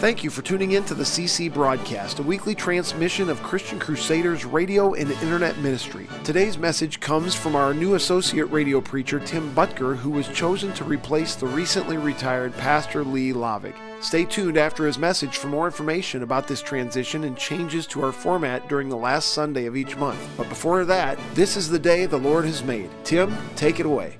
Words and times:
Thank 0.00 0.24
you 0.24 0.30
for 0.30 0.40
tuning 0.40 0.72
in 0.72 0.84
to 0.84 0.94
the 0.94 1.04
CC 1.04 1.52
Broadcast, 1.52 2.20
a 2.20 2.22
weekly 2.22 2.54
transmission 2.54 3.28
of 3.28 3.42
Christian 3.42 3.78
Crusaders 3.78 4.46
radio 4.46 4.94
and 4.94 5.10
internet 5.10 5.58
ministry. 5.58 6.08
Today's 6.24 6.56
message 6.56 7.00
comes 7.00 7.34
from 7.34 7.54
our 7.54 7.74
new 7.74 7.96
associate 7.96 8.46
radio 8.46 8.80
preacher, 8.80 9.20
Tim 9.20 9.54
Boettger, 9.54 9.94
who 9.94 10.08
was 10.08 10.26
chosen 10.28 10.72
to 10.72 10.84
replace 10.84 11.34
the 11.34 11.46
recently 11.48 11.98
retired 11.98 12.56
Pastor 12.56 13.04
Lee 13.04 13.34
Lavig. 13.34 13.74
Stay 14.00 14.24
tuned 14.24 14.56
after 14.56 14.86
his 14.86 14.96
message 14.96 15.36
for 15.36 15.48
more 15.48 15.66
information 15.66 16.22
about 16.22 16.48
this 16.48 16.62
transition 16.62 17.24
and 17.24 17.36
changes 17.36 17.86
to 17.88 18.02
our 18.02 18.10
format 18.10 18.70
during 18.70 18.88
the 18.88 18.96
last 18.96 19.34
Sunday 19.34 19.66
of 19.66 19.76
each 19.76 19.98
month. 19.98 20.30
But 20.38 20.48
before 20.48 20.86
that, 20.86 21.18
this 21.34 21.58
is 21.58 21.68
the 21.68 21.78
day 21.78 22.06
the 22.06 22.16
Lord 22.16 22.46
has 22.46 22.64
made. 22.64 22.88
Tim, 23.04 23.36
take 23.54 23.78
it 23.78 23.84
away. 23.84 24.16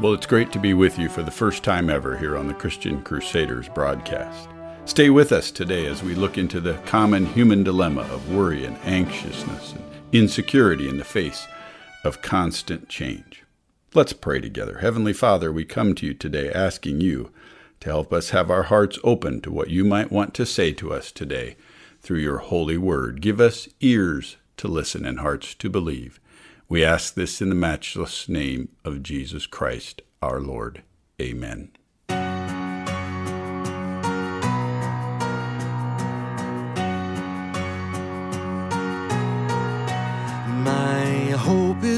Well, 0.00 0.12
it's 0.12 0.26
great 0.26 0.52
to 0.52 0.60
be 0.60 0.72
with 0.72 1.00
you 1.00 1.08
for 1.08 1.24
the 1.24 1.32
first 1.32 1.64
time 1.64 1.90
ever 1.90 2.16
here 2.16 2.36
on 2.36 2.46
the 2.46 2.54
Christian 2.54 3.02
Crusaders 3.02 3.68
broadcast. 3.68 4.48
Stay 4.88 5.10
with 5.10 5.32
us 5.32 5.50
today 5.50 5.84
as 5.84 6.02
we 6.02 6.14
look 6.14 6.38
into 6.38 6.60
the 6.60 6.72
common 6.86 7.26
human 7.26 7.62
dilemma 7.62 8.00
of 8.10 8.32
worry 8.32 8.64
and 8.64 8.78
anxiousness 8.78 9.74
and 9.74 9.84
insecurity 10.12 10.88
in 10.88 10.96
the 10.96 11.04
face 11.04 11.46
of 12.04 12.22
constant 12.22 12.88
change. 12.88 13.44
Let's 13.92 14.14
pray 14.14 14.40
together. 14.40 14.78
Heavenly 14.78 15.12
Father, 15.12 15.52
we 15.52 15.66
come 15.66 15.94
to 15.96 16.06
you 16.06 16.14
today 16.14 16.50
asking 16.50 17.02
you 17.02 17.30
to 17.80 17.90
help 17.90 18.14
us 18.14 18.30
have 18.30 18.50
our 18.50 18.64
hearts 18.64 18.98
open 19.04 19.42
to 19.42 19.52
what 19.52 19.68
you 19.68 19.84
might 19.84 20.10
want 20.10 20.32
to 20.34 20.46
say 20.46 20.72
to 20.72 20.92
us 20.92 21.12
today 21.12 21.56
through 22.00 22.20
your 22.20 22.38
holy 22.38 22.78
word. 22.78 23.20
Give 23.20 23.42
us 23.42 23.68
ears 23.80 24.38
to 24.56 24.68
listen 24.68 25.04
and 25.04 25.20
hearts 25.20 25.54
to 25.56 25.68
believe. 25.68 26.18
We 26.66 26.82
ask 26.82 27.12
this 27.12 27.42
in 27.42 27.50
the 27.50 27.54
matchless 27.54 28.26
name 28.26 28.70
of 28.86 29.02
Jesus 29.02 29.46
Christ, 29.46 30.00
our 30.22 30.40
Lord. 30.40 30.82
Amen. 31.20 31.72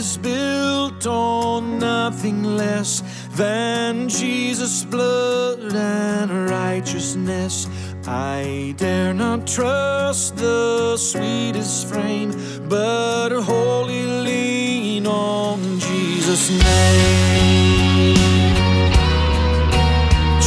Is 0.00 0.16
built 0.16 1.06
on 1.06 1.78
nothing 1.78 2.42
less 2.42 3.02
than 3.36 4.08
Jesus' 4.08 4.82
blood 4.82 5.74
and 5.74 6.48
righteousness. 6.48 7.68
I 8.06 8.72
dare 8.78 9.12
not 9.12 9.46
trust 9.46 10.36
the 10.36 10.96
sweetest 10.96 11.86
frame, 11.88 12.30
but 12.66 13.28
wholly 13.42 14.06
lean 14.06 15.06
on 15.06 15.58
Jesus' 15.78 16.48
name. 16.48 18.16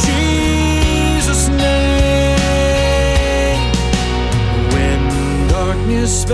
Jesus' 0.04 1.46
name. 1.48 2.80
When 4.74 5.48
darkness 5.48 6.24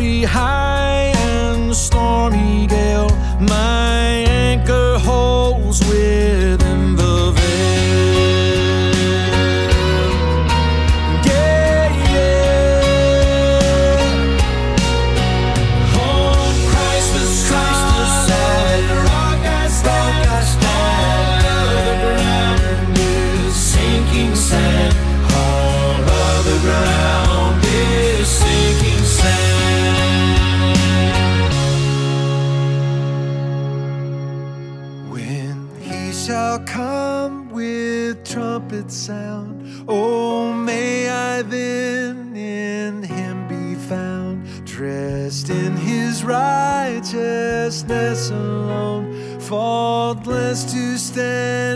in 0.00 0.87
righteousness 47.88 48.30
alone, 48.30 49.40
faultless 49.40 50.72
to 50.72 50.98
stand 50.98 51.67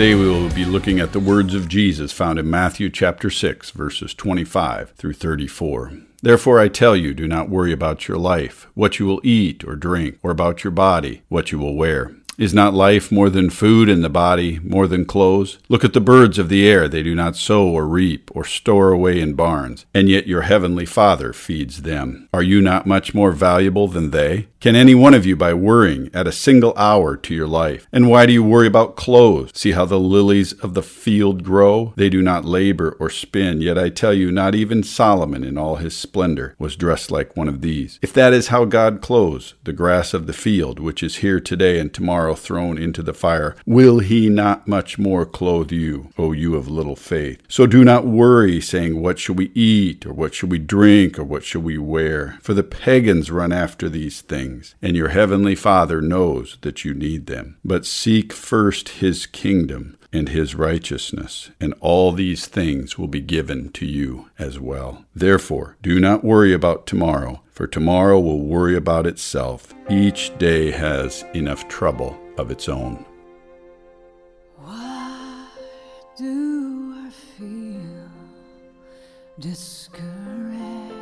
Today 0.00 0.14
we 0.14 0.30
will 0.30 0.48
be 0.54 0.64
looking 0.64 0.98
at 0.98 1.12
the 1.12 1.20
words 1.20 1.52
of 1.52 1.68
Jesus 1.68 2.10
found 2.10 2.38
in 2.38 2.48
Matthew 2.48 2.88
chapter 2.88 3.28
6 3.28 3.70
verses 3.72 4.14
25 4.14 4.92
through 4.92 5.12
34. 5.12 5.92
Therefore 6.22 6.58
I 6.58 6.68
tell 6.68 6.96
you, 6.96 7.12
do 7.12 7.28
not 7.28 7.50
worry 7.50 7.70
about 7.70 8.08
your 8.08 8.16
life, 8.16 8.66
what 8.72 8.98
you 8.98 9.04
will 9.04 9.20
eat 9.22 9.62
or 9.62 9.76
drink, 9.76 10.18
or 10.22 10.30
about 10.30 10.64
your 10.64 10.70
body, 10.70 11.20
what 11.28 11.52
you 11.52 11.58
will 11.58 11.74
wear. 11.74 12.16
Is 12.40 12.54
not 12.54 12.72
life 12.72 13.12
more 13.12 13.28
than 13.28 13.50
food 13.50 13.90
and 13.90 14.02
the 14.02 14.08
body 14.08 14.60
more 14.60 14.86
than 14.86 15.04
clothes? 15.04 15.58
Look 15.68 15.84
at 15.84 15.92
the 15.92 16.00
birds 16.00 16.38
of 16.38 16.48
the 16.48 16.66
air. 16.66 16.88
They 16.88 17.02
do 17.02 17.14
not 17.14 17.36
sow 17.36 17.68
or 17.68 17.86
reap 17.86 18.30
or 18.34 18.46
store 18.46 18.92
away 18.92 19.20
in 19.20 19.34
barns, 19.34 19.84
and 19.92 20.08
yet 20.08 20.26
your 20.26 20.40
heavenly 20.40 20.86
Father 20.86 21.34
feeds 21.34 21.82
them. 21.82 22.30
Are 22.32 22.42
you 22.42 22.62
not 22.62 22.86
much 22.86 23.12
more 23.12 23.32
valuable 23.32 23.88
than 23.88 24.10
they? 24.10 24.46
Can 24.58 24.76
any 24.76 24.94
one 24.94 25.14
of 25.14 25.24
you, 25.24 25.36
by 25.36 25.54
worrying, 25.54 26.10
add 26.12 26.26
a 26.26 26.32
single 26.32 26.74
hour 26.76 27.16
to 27.16 27.34
your 27.34 27.46
life? 27.46 27.86
And 27.92 28.10
why 28.10 28.26
do 28.26 28.32
you 28.32 28.44
worry 28.44 28.66
about 28.66 28.96
clothes? 28.96 29.52
See 29.54 29.72
how 29.72 29.86
the 29.86 29.98
lilies 30.00 30.52
of 30.54 30.74
the 30.74 30.82
field 30.82 31.44
grow? 31.44 31.94
They 31.96 32.10
do 32.10 32.20
not 32.20 32.44
labor 32.44 32.96
or 33.00 33.08
spin, 33.08 33.62
yet 33.62 33.78
I 33.78 33.88
tell 33.88 34.12
you, 34.12 34.30
not 34.30 34.54
even 34.54 34.82
Solomon 34.82 35.44
in 35.44 35.56
all 35.56 35.76
his 35.76 35.96
splendor 35.96 36.56
was 36.58 36.76
dressed 36.76 37.10
like 37.10 37.36
one 37.36 37.48
of 37.48 37.62
these. 37.62 37.98
If 38.02 38.12
that 38.12 38.34
is 38.34 38.48
how 38.48 38.66
God 38.66 39.00
clothes 39.00 39.54
the 39.64 39.72
grass 39.72 40.12
of 40.12 40.26
the 40.26 40.34
field, 40.34 40.78
which 40.78 41.02
is 41.02 41.16
here 41.16 41.40
today 41.40 41.78
and 41.78 41.92
tomorrow 41.92 42.29
thrown 42.34 42.78
into 42.78 43.02
the 43.02 43.14
fire, 43.14 43.56
will 43.66 43.98
he 43.98 44.28
not 44.28 44.68
much 44.68 44.98
more 44.98 45.26
clothe 45.26 45.72
you, 45.72 46.10
O 46.18 46.32
you 46.32 46.54
of 46.54 46.68
little 46.68 46.96
faith? 46.96 47.40
So 47.48 47.66
do 47.66 47.84
not 47.84 48.06
worry, 48.06 48.60
saying, 48.60 49.00
What 49.00 49.18
shall 49.18 49.34
we 49.34 49.50
eat, 49.54 50.06
or 50.06 50.12
what 50.12 50.34
shall 50.34 50.48
we 50.48 50.58
drink, 50.58 51.18
or 51.18 51.24
what 51.24 51.44
shall 51.44 51.62
we 51.62 51.78
wear? 51.78 52.38
For 52.42 52.54
the 52.54 52.62
pagans 52.62 53.30
run 53.30 53.52
after 53.52 53.88
these 53.88 54.20
things, 54.20 54.74
and 54.82 54.96
your 54.96 55.08
heavenly 55.08 55.54
Father 55.54 56.00
knows 56.00 56.58
that 56.62 56.84
you 56.84 56.94
need 56.94 57.26
them. 57.26 57.58
But 57.64 57.86
seek 57.86 58.32
first 58.32 58.88
his 59.00 59.26
kingdom 59.26 59.96
and 60.12 60.28
his 60.28 60.54
righteousness, 60.54 61.50
and 61.60 61.74
all 61.80 62.12
these 62.12 62.46
things 62.46 62.98
will 62.98 63.08
be 63.08 63.20
given 63.20 63.70
to 63.70 63.86
you 63.86 64.28
as 64.38 64.58
well. 64.58 65.04
Therefore, 65.14 65.76
do 65.82 66.00
not 66.00 66.24
worry 66.24 66.52
about 66.52 66.86
tomorrow, 66.86 67.42
for 67.50 67.66
tomorrow 67.66 68.18
will 68.18 68.40
worry 68.40 68.76
about 68.76 69.06
itself. 69.06 69.72
Each 69.88 70.36
day 70.38 70.70
has 70.72 71.24
enough 71.34 71.68
trouble 71.68 72.18
of 72.38 72.50
its 72.50 72.68
own. 72.68 73.04
Why 74.56 75.46
do 76.16 76.94
I 76.96 77.10
feel 77.10 78.10
discouraged? 79.38 80.94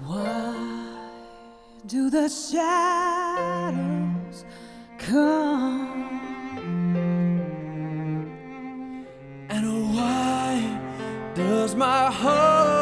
Why 0.00 1.08
do 1.86 2.10
the 2.10 2.28
shadows 2.28 3.91
come? 5.02 5.88
And 9.48 9.94
why 9.94 10.78
does 11.34 11.74
my 11.74 12.10
heart 12.10 12.81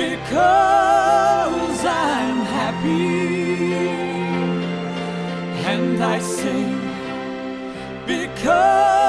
because 0.00 1.84
I'm 1.84 2.38
happy, 2.58 3.76
and 5.72 6.02
I 6.02 6.18
sing 6.20 6.80
because 8.06 8.99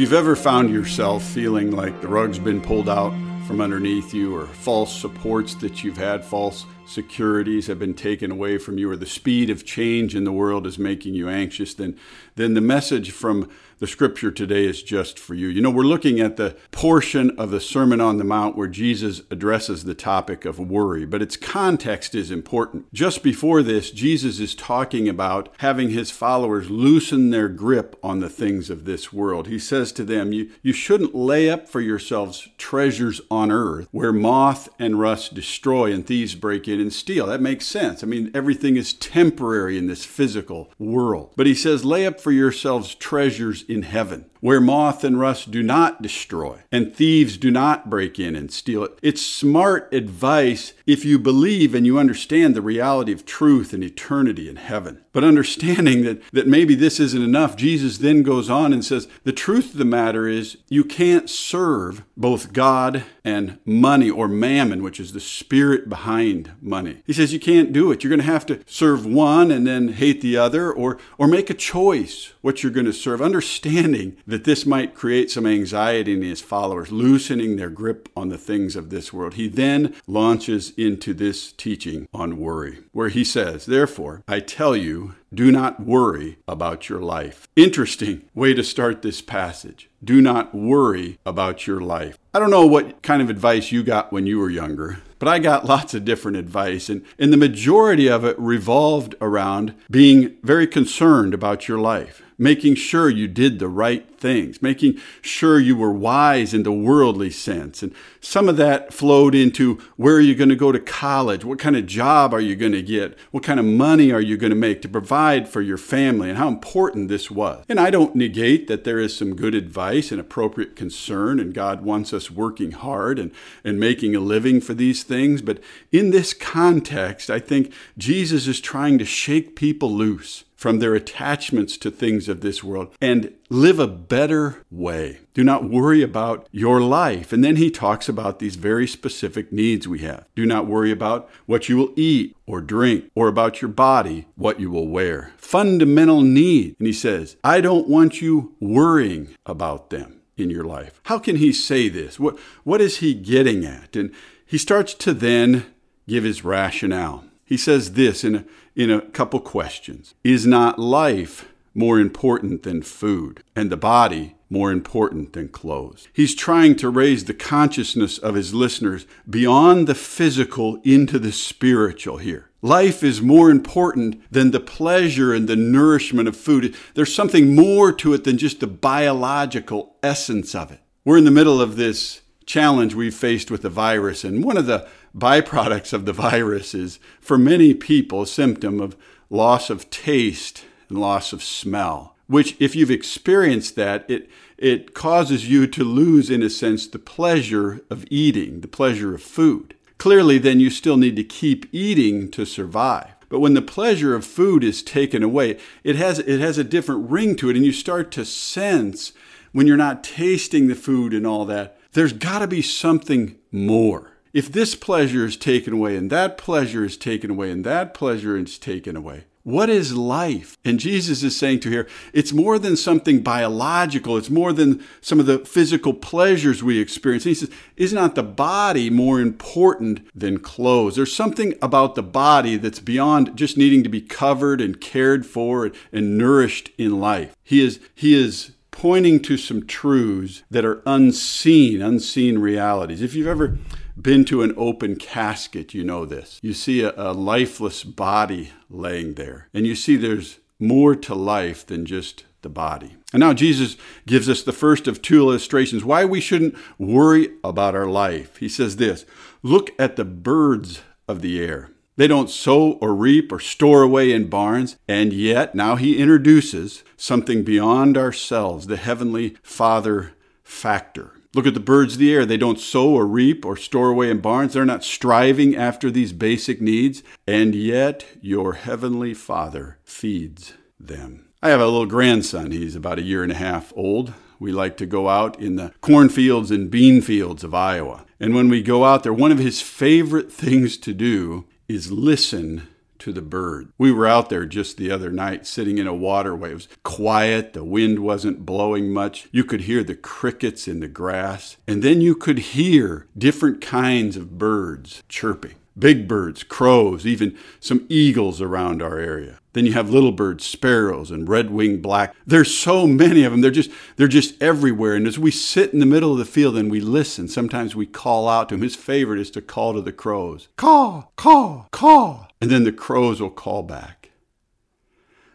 you've 0.00 0.14
ever 0.14 0.34
found 0.34 0.70
yourself 0.70 1.22
feeling 1.22 1.72
like 1.72 2.00
the 2.00 2.08
rug's 2.08 2.38
been 2.38 2.58
pulled 2.58 2.88
out 2.88 3.12
from 3.46 3.60
underneath 3.60 4.14
you, 4.14 4.34
or 4.34 4.46
false 4.46 4.98
supports 4.98 5.54
that 5.56 5.84
you've 5.84 5.98
had, 5.98 6.24
false 6.24 6.64
securities 6.90 7.68
have 7.68 7.78
been 7.78 7.94
taken 7.94 8.30
away 8.30 8.58
from 8.58 8.76
you, 8.78 8.90
or 8.90 8.96
the 8.96 9.06
speed 9.06 9.48
of 9.48 9.64
change 9.64 10.14
in 10.16 10.24
the 10.24 10.32
world 10.32 10.66
is 10.66 10.78
making 10.78 11.14
you 11.14 11.28
anxious, 11.28 11.72
then, 11.74 11.96
then 12.34 12.54
the 12.54 12.60
message 12.60 13.12
from 13.12 13.48
the 13.80 13.86
scripture 13.86 14.30
today 14.30 14.66
is 14.66 14.82
just 14.82 15.18
for 15.18 15.34
you. 15.34 15.48
You 15.48 15.62
know, 15.62 15.70
we're 15.70 15.82
looking 15.84 16.20
at 16.20 16.36
the 16.36 16.54
portion 16.70 17.30
of 17.38 17.50
the 17.50 17.60
Sermon 17.60 17.98
on 17.98 18.18
the 18.18 18.24
Mount 18.24 18.54
where 18.54 18.68
Jesus 18.68 19.22
addresses 19.30 19.84
the 19.84 19.94
topic 19.94 20.44
of 20.44 20.58
worry, 20.58 21.06
but 21.06 21.22
its 21.22 21.36
context 21.36 22.14
is 22.14 22.30
important. 22.30 22.92
Just 22.92 23.22
before 23.22 23.62
this, 23.62 23.90
Jesus 23.90 24.38
is 24.38 24.54
talking 24.54 25.08
about 25.08 25.48
having 25.58 25.90
his 25.90 26.10
followers 26.10 26.68
loosen 26.68 27.30
their 27.30 27.48
grip 27.48 27.98
on 28.02 28.20
the 28.20 28.28
things 28.28 28.68
of 28.68 28.84
this 28.84 29.14
world. 29.14 29.48
He 29.48 29.58
says 29.58 29.92
to 29.92 30.04
them, 30.04 30.34
You, 30.34 30.50
you 30.62 30.74
shouldn't 30.74 31.14
lay 31.14 31.48
up 31.48 31.66
for 31.66 31.80
yourselves 31.80 32.48
treasures 32.58 33.22
on 33.30 33.50
earth 33.50 33.88
where 33.92 34.12
moth 34.12 34.68
and 34.78 35.00
rust 35.00 35.32
destroy 35.32 35.90
and 35.90 36.06
thieves 36.06 36.34
break 36.34 36.68
in 36.68 36.79
and 36.80 36.92
steal. 36.92 37.26
That 37.26 37.40
makes 37.40 37.66
sense. 37.66 38.02
I 38.02 38.06
mean, 38.06 38.30
everything 38.34 38.76
is 38.76 38.92
temporary 38.92 39.76
in 39.76 39.86
this 39.86 40.04
physical 40.04 40.72
world. 40.78 41.32
But 41.36 41.46
he 41.46 41.54
says, 41.54 41.84
Lay 41.84 42.06
up 42.06 42.20
for 42.20 42.32
yourselves 42.32 42.94
treasures 42.94 43.62
in 43.62 43.82
heaven, 43.82 44.29
where 44.40 44.60
moth 44.60 45.04
and 45.04 45.18
rust 45.18 45.50
do 45.50 45.62
not 45.62 46.02
destroy, 46.02 46.58
and 46.72 46.94
thieves 46.94 47.36
do 47.36 47.50
not 47.50 47.90
break 47.90 48.18
in 48.18 48.34
and 48.34 48.52
steal 48.52 48.84
it. 48.84 48.98
It's 49.02 49.24
smart 49.24 49.92
advice 49.92 50.72
if 50.86 51.04
you 51.04 51.18
believe 51.18 51.74
and 51.74 51.86
you 51.86 51.98
understand 51.98 52.54
the 52.54 52.62
reality 52.62 53.12
of 53.12 53.24
truth 53.24 53.72
and 53.72 53.84
eternity 53.84 54.48
in 54.48 54.56
heaven. 54.56 55.04
But 55.12 55.24
understanding 55.24 56.04
that, 56.04 56.22
that 56.32 56.46
maybe 56.46 56.74
this 56.74 57.00
isn't 57.00 57.22
enough, 57.22 57.56
Jesus 57.56 57.98
then 57.98 58.22
goes 58.22 58.48
on 58.48 58.72
and 58.72 58.84
says, 58.84 59.08
The 59.24 59.32
truth 59.32 59.72
of 59.72 59.78
the 59.78 59.84
matter 59.84 60.28
is, 60.28 60.58
you 60.68 60.84
can't 60.84 61.28
serve 61.28 62.04
both 62.16 62.52
God 62.52 63.04
and 63.24 63.58
money 63.64 64.08
or 64.08 64.28
mammon, 64.28 64.82
which 64.82 65.00
is 65.00 65.12
the 65.12 65.20
spirit 65.20 65.88
behind 65.88 66.52
money. 66.60 67.02
He 67.06 67.12
says 67.12 67.32
you 67.32 67.40
can't 67.40 67.72
do 67.72 67.90
it. 67.90 68.02
You're 68.02 68.10
going 68.10 68.20
to 68.20 68.32
have 68.32 68.46
to 68.46 68.60
serve 68.66 69.04
one 69.04 69.50
and 69.50 69.66
then 69.66 69.88
hate 69.88 70.20
the 70.20 70.36
other, 70.36 70.72
or, 70.72 70.98
or 71.18 71.26
make 71.26 71.50
a 71.50 71.54
choice 71.54 72.32
what 72.40 72.62
you're 72.62 72.72
going 72.72 72.86
to 72.86 72.92
serve, 72.92 73.20
understanding 73.20 74.16
that 74.30 74.44
this 74.44 74.64
might 74.64 74.94
create 74.94 75.30
some 75.30 75.46
anxiety 75.46 76.14
in 76.14 76.22
his 76.22 76.40
followers, 76.40 76.90
loosening 76.90 77.56
their 77.56 77.70
grip 77.70 78.08
on 78.16 78.28
the 78.28 78.38
things 78.38 78.76
of 78.76 78.90
this 78.90 79.12
world. 79.12 79.34
He 79.34 79.48
then 79.48 79.94
launches 80.06 80.72
into 80.76 81.12
this 81.14 81.52
teaching 81.52 82.08
on 82.12 82.38
worry, 82.38 82.78
where 82.92 83.08
he 83.08 83.24
says, 83.24 83.66
Therefore, 83.66 84.22
I 84.26 84.40
tell 84.40 84.76
you, 84.76 85.14
do 85.32 85.52
not 85.52 85.80
worry 85.80 86.38
about 86.48 86.88
your 86.88 87.00
life. 87.00 87.46
Interesting 87.54 88.22
way 88.34 88.52
to 88.54 88.64
start 88.64 89.02
this 89.02 89.20
passage. 89.20 89.88
Do 90.02 90.20
not 90.20 90.54
worry 90.54 91.18
about 91.24 91.66
your 91.66 91.80
life. 91.80 92.18
I 92.34 92.38
don't 92.38 92.50
know 92.50 92.66
what 92.66 93.02
kind 93.02 93.22
of 93.22 93.30
advice 93.30 93.70
you 93.70 93.82
got 93.82 94.12
when 94.12 94.26
you 94.26 94.38
were 94.38 94.50
younger, 94.50 95.02
but 95.18 95.28
I 95.28 95.38
got 95.38 95.66
lots 95.66 95.94
of 95.94 96.04
different 96.04 96.36
advice, 96.36 96.88
and, 96.88 97.04
and 97.18 97.32
the 97.32 97.36
majority 97.36 98.08
of 98.08 98.24
it 98.24 98.38
revolved 98.38 99.14
around 99.20 99.74
being 99.90 100.36
very 100.42 100.66
concerned 100.66 101.34
about 101.34 101.68
your 101.68 101.78
life, 101.78 102.22
making 102.40 102.74
sure 102.74 103.10
you 103.10 103.28
did 103.28 103.58
the 103.58 103.68
right 103.68 104.18
things, 104.18 104.62
making 104.62 104.98
sure 105.20 105.60
you 105.60 105.76
were 105.76 105.92
wise 105.92 106.54
in 106.54 106.62
the 106.62 106.72
worldly 106.72 107.30
sense. 107.30 107.82
And 107.82 107.94
some 108.20 108.48
of 108.48 108.56
that 108.56 108.94
flowed 108.94 109.34
into 109.34 109.74
where 109.96 110.16
are 110.16 110.20
you 110.20 110.34
going 110.34 110.48
to 110.48 110.56
go 110.56 110.72
to 110.72 110.80
college? 110.80 111.44
What 111.44 111.58
kind 111.58 111.76
of 111.76 111.86
job 111.86 112.32
are 112.32 112.40
you 112.40 112.56
going 112.56 112.72
to 112.72 112.82
get? 112.82 113.18
What 113.30 113.42
kind 113.42 113.60
of 113.60 113.66
money 113.66 114.10
are 114.10 114.22
you 114.22 114.38
going 114.38 114.50
to 114.50 114.56
make 114.56 114.80
to 114.82 114.88
provide 114.88 115.48
for 115.48 115.60
your 115.60 115.76
family? 115.76 116.30
And 116.30 116.38
how 116.38 116.48
important 116.48 117.08
this 117.08 117.30
was. 117.30 117.62
And 117.68 117.78
I 117.78 117.90
don't 117.90 118.16
negate 118.16 118.68
that 118.68 118.84
there 118.84 118.98
is 118.98 119.14
some 119.14 119.36
good 119.36 119.54
advice 119.54 120.10
and 120.10 120.20
appropriate 120.20 120.76
concern, 120.76 121.38
and 121.40 121.52
God 121.52 121.82
wants 121.82 122.14
us 122.14 122.30
working 122.30 122.72
hard 122.72 123.18
and, 123.18 123.32
and 123.64 123.78
making 123.78 124.16
a 124.16 124.20
living 124.20 124.62
for 124.62 124.72
these 124.72 125.02
things. 125.02 125.42
But 125.42 125.62
in 125.92 126.10
this 126.10 126.32
context, 126.32 127.28
I 127.28 127.38
think 127.38 127.72
Jesus 127.98 128.46
is 128.46 128.60
trying 128.60 128.98
to 128.98 129.04
shake 129.04 129.56
people 129.56 129.92
loose 129.92 130.44
from 130.60 130.78
their 130.78 130.94
attachments 130.94 131.78
to 131.78 131.90
things 131.90 132.28
of 132.28 132.42
this 132.42 132.62
world 132.62 132.94
and 133.00 133.32
live 133.48 133.78
a 133.78 133.86
better 133.86 134.62
way. 134.70 135.18
Do 135.32 135.42
not 135.42 135.64
worry 135.64 136.02
about 136.02 136.46
your 136.52 136.82
life. 136.82 137.32
And 137.32 137.42
then 137.42 137.56
he 137.56 137.70
talks 137.70 138.10
about 138.10 138.40
these 138.40 138.56
very 138.56 138.86
specific 138.86 139.50
needs 139.50 139.88
we 139.88 140.00
have. 140.00 140.26
Do 140.36 140.44
not 140.44 140.66
worry 140.66 140.90
about 140.90 141.30
what 141.46 141.70
you 141.70 141.78
will 141.78 141.94
eat 141.96 142.36
or 142.44 142.60
drink 142.60 143.10
or 143.14 143.26
about 143.26 143.62
your 143.62 143.70
body, 143.70 144.26
what 144.34 144.60
you 144.60 144.70
will 144.70 144.86
wear. 144.86 145.32
Fundamental 145.38 146.20
need. 146.20 146.76
And 146.78 146.86
he 146.86 146.92
says, 146.92 147.36
I 147.42 147.62
don't 147.62 147.88
want 147.88 148.20
you 148.20 148.54
worrying 148.60 149.34
about 149.46 149.88
them 149.88 150.20
in 150.36 150.50
your 150.50 150.64
life. 150.64 151.00
How 151.04 151.18
can 151.18 151.36
he 151.36 151.54
say 151.54 151.88
this? 151.88 152.20
What, 152.20 152.38
what 152.64 152.82
is 152.82 152.98
he 152.98 153.14
getting 153.14 153.64
at? 153.64 153.96
And 153.96 154.12
he 154.44 154.58
starts 154.58 154.92
to 154.92 155.14
then 155.14 155.72
give 156.06 156.24
his 156.24 156.44
rationale. 156.44 157.24
He 157.46 157.56
says 157.56 157.94
this 157.94 158.24
in 158.24 158.34
a, 158.36 158.44
in 158.76 158.90
a 158.90 159.00
couple 159.00 159.40
questions 159.40 160.14
Is 160.24 160.46
not 160.46 160.78
life 160.78 161.48
more 161.74 162.00
important 162.00 162.62
than 162.62 162.82
food, 162.82 163.42
and 163.54 163.70
the 163.70 163.76
body 163.76 164.34
more 164.50 164.72
important 164.72 165.32
than 165.32 165.48
clothes. 165.48 166.08
He's 166.12 166.34
trying 166.34 166.74
to 166.76 166.90
raise 166.90 167.24
the 167.24 167.34
consciousness 167.34 168.18
of 168.18 168.34
his 168.34 168.52
listeners 168.52 169.06
beyond 169.28 169.86
the 169.86 169.94
physical 169.94 170.80
into 170.82 171.20
the 171.20 171.30
spiritual 171.30 172.18
here. 172.18 172.50
Life 172.60 173.02
is 173.02 173.22
more 173.22 173.50
important 173.50 174.20
than 174.30 174.50
the 174.50 174.60
pleasure 174.60 175.32
and 175.32 175.48
the 175.48 175.56
nourishment 175.56 176.28
of 176.28 176.36
food. 176.36 176.76
There's 176.94 177.14
something 177.14 177.54
more 177.54 177.92
to 177.92 178.12
it 178.12 178.24
than 178.24 178.38
just 178.38 178.60
the 178.60 178.66
biological 178.66 179.94
essence 180.02 180.54
of 180.54 180.70
it. 180.72 180.80
We're 181.04 181.18
in 181.18 181.24
the 181.24 181.30
middle 181.30 181.60
of 181.60 181.76
this 181.76 182.20
challenge 182.44 182.94
we've 182.94 183.14
faced 183.14 183.50
with 183.50 183.62
the 183.62 183.70
virus, 183.70 184.24
and 184.24 184.44
one 184.44 184.56
of 184.56 184.66
the 184.66 184.86
byproducts 185.16 185.92
of 185.92 186.04
the 186.04 186.12
virus 186.12 186.74
is, 186.74 186.98
for 187.20 187.38
many 187.38 187.74
people, 187.74 188.22
a 188.22 188.26
symptom 188.26 188.80
of 188.80 188.96
loss 189.28 189.70
of 189.70 189.90
taste 189.90 190.64
and 190.88 190.98
loss 190.98 191.32
of 191.32 191.42
smell. 191.42 192.16
Which, 192.26 192.56
if 192.60 192.76
you've 192.76 192.90
experienced 192.90 193.74
that, 193.76 194.08
it 194.08 194.30
it 194.56 194.92
causes 194.92 195.48
you 195.48 195.66
to 195.68 195.82
lose, 195.82 196.28
in 196.28 196.42
a 196.42 196.50
sense, 196.50 196.86
the 196.86 196.98
pleasure 196.98 197.80
of 197.88 198.04
eating, 198.10 198.60
the 198.60 198.68
pleasure 198.68 199.14
of 199.14 199.22
food. 199.22 199.74
Clearly, 199.96 200.36
then 200.36 200.60
you 200.60 200.68
still 200.68 200.98
need 200.98 201.16
to 201.16 201.24
keep 201.24 201.66
eating 201.72 202.30
to 202.32 202.44
survive. 202.44 203.14
But 203.30 203.40
when 203.40 203.54
the 203.54 203.62
pleasure 203.62 204.14
of 204.14 204.24
food 204.26 204.62
is 204.62 204.82
taken 204.82 205.22
away, 205.22 205.56
it 205.82 205.96
has, 205.96 206.18
it 206.18 206.40
has 206.40 206.58
a 206.58 206.64
different 206.64 207.10
ring 207.10 207.36
to 207.36 207.48
it, 207.48 207.56
and 207.56 207.64
you 207.64 207.72
start 207.72 208.10
to 208.12 208.24
sense 208.26 209.12
when 209.52 209.66
you're 209.66 209.78
not 209.78 210.04
tasting 210.04 210.68
the 210.68 210.74
food 210.74 211.14
and 211.14 211.26
all 211.26 211.46
that, 211.46 211.78
there's 211.92 212.12
got 212.12 212.40
to 212.40 212.46
be 212.46 212.60
something 212.60 213.38
more. 213.50 214.09
If 214.32 214.52
this 214.52 214.74
pleasure 214.74 215.24
is 215.24 215.36
taken 215.36 215.72
away, 215.72 215.96
and 215.96 216.10
that 216.10 216.38
pleasure 216.38 216.84
is 216.84 216.96
taken 216.96 217.30
away, 217.30 217.50
and 217.50 217.64
that 217.64 217.94
pleasure 217.94 218.36
is 218.36 218.58
taken 218.58 218.96
away, 218.96 219.24
what 219.42 219.70
is 219.70 219.96
life? 219.96 220.58
And 220.64 220.78
Jesus 220.78 221.22
is 221.22 221.34
saying 221.34 221.60
to 221.60 221.70
here, 221.70 221.88
it's 222.12 222.32
more 222.32 222.58
than 222.58 222.76
something 222.76 223.22
biological. 223.22 224.18
It's 224.18 224.28
more 224.28 224.52
than 224.52 224.84
some 225.00 225.18
of 225.18 225.24
the 225.24 225.38
physical 225.38 225.94
pleasures 225.94 226.62
we 226.62 226.78
experience. 226.78 227.24
And 227.24 227.30
he 227.30 227.34
says, 227.34 227.50
is 227.76 227.92
not 227.92 228.14
the 228.14 228.22
body 228.22 228.90
more 228.90 229.18
important 229.18 230.06
than 230.14 230.40
clothes? 230.40 230.96
There's 230.96 231.16
something 231.16 231.54
about 231.62 231.94
the 231.94 232.02
body 232.02 232.56
that's 232.56 232.80
beyond 232.80 233.34
just 233.34 233.56
needing 233.56 233.82
to 233.82 233.88
be 233.88 234.02
covered 234.02 234.60
and 234.60 234.78
cared 234.78 235.24
for 235.24 235.72
and 235.90 236.18
nourished 236.18 236.70
in 236.76 237.00
life. 237.00 237.34
He 237.42 237.64
is, 237.64 237.80
he 237.94 238.14
is 238.14 238.52
pointing 238.70 239.20
to 239.20 239.38
some 239.38 239.66
truths 239.66 240.42
that 240.50 240.66
are 240.66 240.82
unseen, 240.84 241.80
unseen 241.80 242.38
realities. 242.38 243.00
If 243.00 243.14
you've 243.14 243.26
ever 243.26 243.58
been 244.02 244.24
to 244.26 244.42
an 244.42 244.54
open 244.56 244.96
casket, 244.96 245.74
you 245.74 245.84
know 245.84 246.04
this. 246.04 246.38
You 246.42 246.52
see 246.52 246.82
a, 246.82 246.92
a, 246.96 247.12
lifeless 247.12 247.84
body 247.84 248.52
laying 248.68 249.14
there, 249.14 249.48
and 249.52 249.66
you 249.66 249.74
see 249.74 249.96
there's 249.96 250.38
more 250.58 250.94
to 250.94 251.14
life 251.14 251.66
than 251.66 251.86
just 251.86 252.24
the 252.42 252.48
body. 252.48 252.96
And 253.12 253.20
now 253.20 253.32
Jesus 253.32 253.76
gives 254.06 254.28
us 254.28 254.42
the 254.42 254.52
first 254.52 254.86
of 254.86 255.02
two 255.02 255.20
illustrations 255.20 255.84
why 255.84 256.04
we 256.04 256.20
shouldn't 256.20 256.56
worry 256.78 257.30
about 257.42 257.74
our 257.74 257.86
life. 257.86 258.36
He 258.36 258.48
says 258.48 258.76
this 258.76 259.04
Look 259.42 259.70
at 259.78 259.96
the 259.96 260.04
birds 260.04 260.82
of 261.08 261.22
the 261.22 261.40
air. 261.42 261.70
They 261.96 262.06
don't 262.06 262.30
sow 262.30 262.72
or 262.74 262.94
reap 262.94 263.30
or 263.30 263.40
store 263.40 263.82
away 263.82 264.12
in 264.12 264.30
barns, 264.30 264.78
and 264.88 265.12
yet 265.12 265.54
now 265.54 265.76
he 265.76 265.98
introduces 265.98 266.82
something 266.96 267.42
beyond 267.42 267.98
ourselves, 267.98 268.68
the 268.68 268.78
Heavenly 268.78 269.36
Father 269.42 270.12
factor. 270.42 271.12
Look 271.32 271.46
at 271.46 271.54
the 271.54 271.60
birds 271.60 271.92
of 271.94 272.00
the 272.00 272.12
air. 272.12 272.26
They 272.26 272.36
don't 272.36 272.58
sow 272.58 272.90
or 272.90 273.06
reap 273.06 273.44
or 273.44 273.56
store 273.56 273.90
away 273.90 274.10
in 274.10 274.20
barns. 274.20 274.54
They're 274.54 274.64
not 274.64 274.82
striving 274.82 275.54
after 275.54 275.88
these 275.88 276.12
basic 276.12 276.60
needs. 276.60 277.04
And 277.26 277.54
yet, 277.54 278.04
your 278.20 278.54
heavenly 278.54 279.14
Father 279.14 279.78
feeds 279.84 280.54
them. 280.78 281.28
I 281.40 281.50
have 281.50 281.60
a 281.60 281.66
little 281.66 281.86
grandson. 281.86 282.50
He's 282.50 282.74
about 282.74 282.98
a 282.98 283.02
year 283.02 283.22
and 283.22 283.30
a 283.30 283.36
half 283.36 283.72
old. 283.76 284.12
We 284.40 284.50
like 284.50 284.76
to 284.78 284.86
go 284.86 285.08
out 285.08 285.38
in 285.38 285.56
the 285.56 285.72
cornfields 285.80 286.50
and 286.50 286.70
bean 286.70 287.00
fields 287.00 287.44
of 287.44 287.54
Iowa. 287.54 288.06
And 288.18 288.34
when 288.34 288.48
we 288.48 288.62
go 288.62 288.84
out 288.84 289.04
there, 289.04 289.12
one 289.12 289.30
of 289.30 289.38
his 289.38 289.62
favorite 289.62 290.32
things 290.32 290.76
to 290.78 290.92
do 290.92 291.46
is 291.68 291.92
listen 291.92 292.66
to 293.00 293.12
the 293.12 293.22
bird. 293.22 293.72
We 293.78 293.92
were 293.92 294.06
out 294.06 294.28
there 294.28 294.46
just 294.46 294.76
the 294.76 294.90
other 294.90 295.10
night 295.10 295.46
sitting 295.46 295.78
in 295.78 295.86
a 295.86 295.94
waterway. 295.94 296.52
It 296.52 296.54
was 296.54 296.68
quiet, 296.82 297.52
the 297.52 297.64
wind 297.64 298.00
wasn't 298.00 298.46
blowing 298.46 298.92
much. 298.92 299.28
You 299.32 299.44
could 299.44 299.62
hear 299.62 299.82
the 299.82 299.94
crickets 299.94 300.68
in 300.68 300.80
the 300.80 300.88
grass, 300.88 301.56
and 301.66 301.82
then 301.82 302.00
you 302.00 302.14
could 302.14 302.38
hear 302.38 303.06
different 303.16 303.60
kinds 303.60 304.16
of 304.16 304.38
birds 304.38 305.02
chirping. 305.08 305.54
Big 305.80 306.06
birds, 306.06 306.42
crows, 306.42 307.06
even 307.06 307.36
some 307.58 307.86
eagles 307.88 308.40
around 308.40 308.82
our 308.82 308.98
area. 308.98 309.40
Then 309.52 309.66
you 309.66 309.72
have 309.72 309.90
little 309.90 310.12
birds, 310.12 310.44
sparrows, 310.44 311.10
and 311.10 311.28
red-winged 311.28 311.82
black. 311.82 312.14
There's 312.24 312.56
so 312.56 312.86
many 312.86 313.24
of 313.24 313.32
them. 313.32 313.40
They're 313.40 313.50
just 313.50 313.70
they're 313.96 314.06
just 314.06 314.40
everywhere. 314.40 314.94
And 314.94 315.06
as 315.06 315.18
we 315.18 315.30
sit 315.30 315.72
in 315.72 315.80
the 315.80 315.86
middle 315.86 316.12
of 316.12 316.18
the 316.18 316.24
field 316.24 316.56
and 316.56 316.70
we 316.70 316.80
listen, 316.80 317.26
sometimes 317.26 317.74
we 317.74 317.86
call 317.86 318.28
out 318.28 318.50
to 318.50 318.54
him. 318.54 318.62
His 318.62 318.76
favorite 318.76 319.18
is 319.18 319.30
to 319.32 319.42
call 319.42 319.74
to 319.74 319.80
the 319.80 319.92
crows. 319.92 320.48
Caw, 320.56 321.08
caw, 321.16 321.66
caw. 321.72 322.28
And 322.40 322.50
then 322.50 322.64
the 322.64 322.72
crows 322.72 323.20
will 323.20 323.30
call 323.30 323.62
back. 323.62 324.10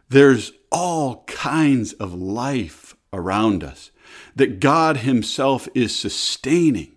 There's 0.07 0.53
all 0.71 1.23
kinds 1.25 1.93
of 1.93 2.13
life 2.13 2.95
around 3.11 3.63
us 3.63 3.91
that 4.35 4.59
God 4.59 4.97
Himself 4.97 5.67
is 5.73 5.97
sustaining 5.97 6.94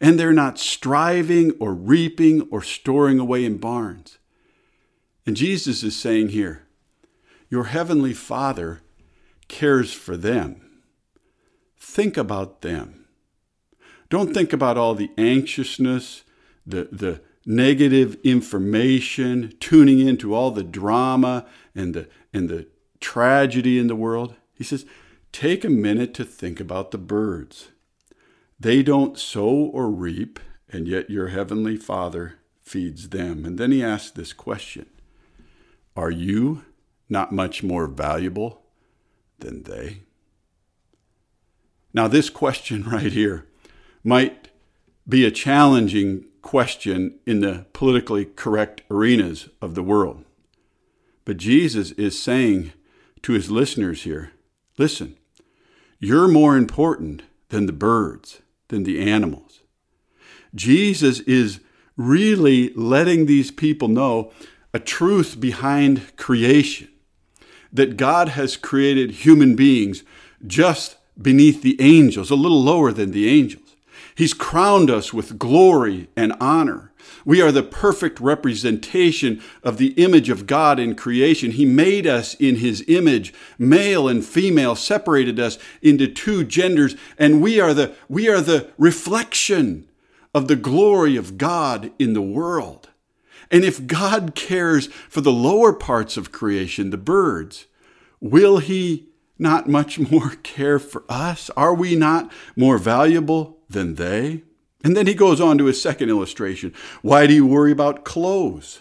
and 0.00 0.18
they're 0.18 0.32
not 0.32 0.58
striving 0.58 1.52
or 1.58 1.74
reaping 1.74 2.42
or 2.50 2.62
storing 2.62 3.18
away 3.18 3.44
in 3.44 3.58
barns. 3.58 4.18
And 5.26 5.36
Jesus 5.36 5.82
is 5.82 5.96
saying 5.96 6.30
here, 6.30 6.66
Your 7.48 7.64
heavenly 7.64 8.14
Father 8.14 8.80
cares 9.48 9.92
for 9.92 10.16
them. 10.16 10.60
Think 11.78 12.16
about 12.16 12.62
them. 12.62 13.06
Don't 14.10 14.32
think 14.32 14.52
about 14.52 14.78
all 14.78 14.94
the 14.94 15.10
anxiousness, 15.18 16.24
the, 16.66 16.88
the 16.90 17.20
negative 17.44 18.16
information, 18.24 19.52
tuning 19.60 20.00
into 20.00 20.34
all 20.34 20.50
the 20.50 20.64
drama 20.64 21.46
and 21.74 21.94
the, 21.94 22.08
and 22.32 22.48
the 22.48 22.66
tragedy 23.00 23.78
in 23.78 23.86
the 23.86 23.96
world. 23.96 24.34
He 24.54 24.64
says, 24.64 24.86
Take 25.32 25.64
a 25.64 25.70
minute 25.70 26.14
to 26.14 26.24
think 26.24 26.58
about 26.60 26.90
the 26.90 26.98
birds. 26.98 27.68
They 28.60 28.82
don't 28.82 29.18
sow 29.18 29.48
or 29.48 29.88
reap, 29.88 30.40
and 30.68 30.88
yet 30.88 31.10
your 31.10 31.28
heavenly 31.28 31.76
Father 31.76 32.34
feeds 32.60 33.10
them. 33.10 33.44
And 33.44 33.56
then 33.56 33.70
he 33.70 33.82
asks 33.82 34.10
this 34.10 34.32
question 34.32 34.86
Are 35.96 36.10
you 36.10 36.64
not 37.08 37.32
much 37.32 37.62
more 37.62 37.86
valuable 37.86 38.62
than 39.38 39.62
they? 39.62 40.02
Now, 41.94 42.08
this 42.08 42.30
question 42.30 42.82
right 42.90 43.12
here 43.12 43.46
might 44.02 44.48
be 45.08 45.24
a 45.24 45.30
challenging 45.30 46.24
question 46.42 47.18
in 47.26 47.40
the 47.40 47.66
politically 47.72 48.24
correct 48.24 48.82
arenas 48.90 49.48
of 49.62 49.74
the 49.74 49.82
world. 49.82 50.24
But 51.24 51.36
Jesus 51.36 51.92
is 51.92 52.20
saying 52.20 52.72
to 53.22 53.32
his 53.32 53.50
listeners 53.50 54.02
here 54.02 54.32
listen, 54.78 55.16
you're 55.98 56.28
more 56.28 56.56
important 56.56 57.22
than 57.48 57.66
the 57.66 57.72
birds 57.72 58.40
than 58.68 58.84
the 58.84 59.00
animals. 59.00 59.60
Jesus 60.54 61.20
is 61.20 61.60
really 61.96 62.72
letting 62.74 63.26
these 63.26 63.50
people 63.50 63.88
know 63.88 64.32
a 64.72 64.78
truth 64.78 65.40
behind 65.40 66.16
creation 66.16 66.88
that 67.72 67.96
God 67.96 68.30
has 68.30 68.56
created 68.56 69.10
human 69.10 69.56
beings 69.56 70.02
just 70.46 70.96
beneath 71.20 71.62
the 71.62 71.80
angels, 71.80 72.30
a 72.30 72.36
little 72.36 72.62
lower 72.62 72.92
than 72.92 73.10
the 73.10 73.28
angels. 73.28 73.76
He's 74.14 74.34
crowned 74.34 74.90
us 74.90 75.12
with 75.12 75.38
glory 75.38 76.08
and 76.16 76.34
honor. 76.40 76.87
We 77.24 77.40
are 77.42 77.52
the 77.52 77.62
perfect 77.62 78.20
representation 78.20 79.42
of 79.62 79.78
the 79.78 79.88
image 80.02 80.30
of 80.30 80.46
God 80.46 80.78
in 80.78 80.94
creation. 80.94 81.52
He 81.52 81.66
made 81.66 82.06
us 82.06 82.34
in 82.34 82.56
His 82.56 82.84
image, 82.88 83.34
male 83.58 84.08
and 84.08 84.24
female, 84.24 84.74
separated 84.74 85.38
us 85.38 85.58
into 85.82 86.06
two 86.06 86.44
genders, 86.44 86.96
and 87.18 87.42
we 87.42 87.60
are 87.60 87.74
the, 87.74 87.94
we 88.08 88.28
are 88.28 88.40
the 88.40 88.70
reflection 88.78 89.88
of 90.34 90.48
the 90.48 90.56
glory 90.56 91.16
of 91.16 91.38
God 91.38 91.90
in 91.98 92.12
the 92.12 92.22
world. 92.22 92.88
And 93.50 93.64
if 93.64 93.86
God 93.86 94.34
cares 94.34 94.88
for 95.08 95.20
the 95.20 95.32
lower 95.32 95.72
parts 95.72 96.16
of 96.16 96.32
creation, 96.32 96.90
the 96.90 96.98
birds, 96.98 97.66
will 98.20 98.58
He 98.58 99.08
not 99.38 99.68
much 99.68 99.98
more 100.10 100.30
care 100.42 100.78
for 100.78 101.04
us? 101.08 101.50
Are 101.56 101.74
we 101.74 101.96
not 101.96 102.30
more 102.56 102.78
valuable 102.78 103.58
than 103.68 103.94
they? 103.94 104.42
And 104.84 104.96
then 104.96 105.06
he 105.06 105.14
goes 105.14 105.40
on 105.40 105.58
to 105.58 105.64
his 105.64 105.82
second 105.82 106.08
illustration. 106.08 106.72
Why 107.02 107.26
do 107.26 107.34
you 107.34 107.46
worry 107.46 107.72
about 107.72 108.04
clothes? 108.04 108.80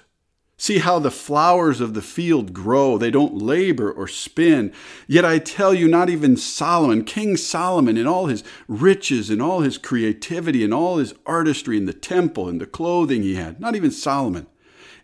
See 0.59 0.79
how 0.79 0.97
the 0.97 1.11
flowers 1.11 1.79
of 1.79 1.93
the 1.93 2.01
field 2.01 2.51
grow. 2.51 2.97
They 2.97 3.11
don't 3.11 3.37
labor 3.37 3.91
or 3.91 4.07
spin. 4.07 4.73
Yet 5.07 5.23
I 5.23 5.37
tell 5.37 5.71
you, 5.73 5.87
not 5.87 6.09
even 6.09 6.35
Solomon, 6.35 7.03
King 7.03 7.37
Solomon, 7.37 7.95
in 7.95 8.07
all 8.07 8.25
his 8.25 8.43
riches 8.67 9.29
and 9.29 9.39
all 9.39 9.61
his 9.61 9.77
creativity 9.77 10.63
and 10.63 10.73
all 10.73 10.97
his 10.97 11.13
artistry 11.27 11.77
in 11.77 11.85
the 11.85 11.93
temple 11.93 12.49
and 12.49 12.59
the 12.59 12.65
clothing 12.65 13.21
he 13.21 13.35
had, 13.35 13.59
not 13.59 13.75
even 13.75 13.91
Solomon, 13.91 14.47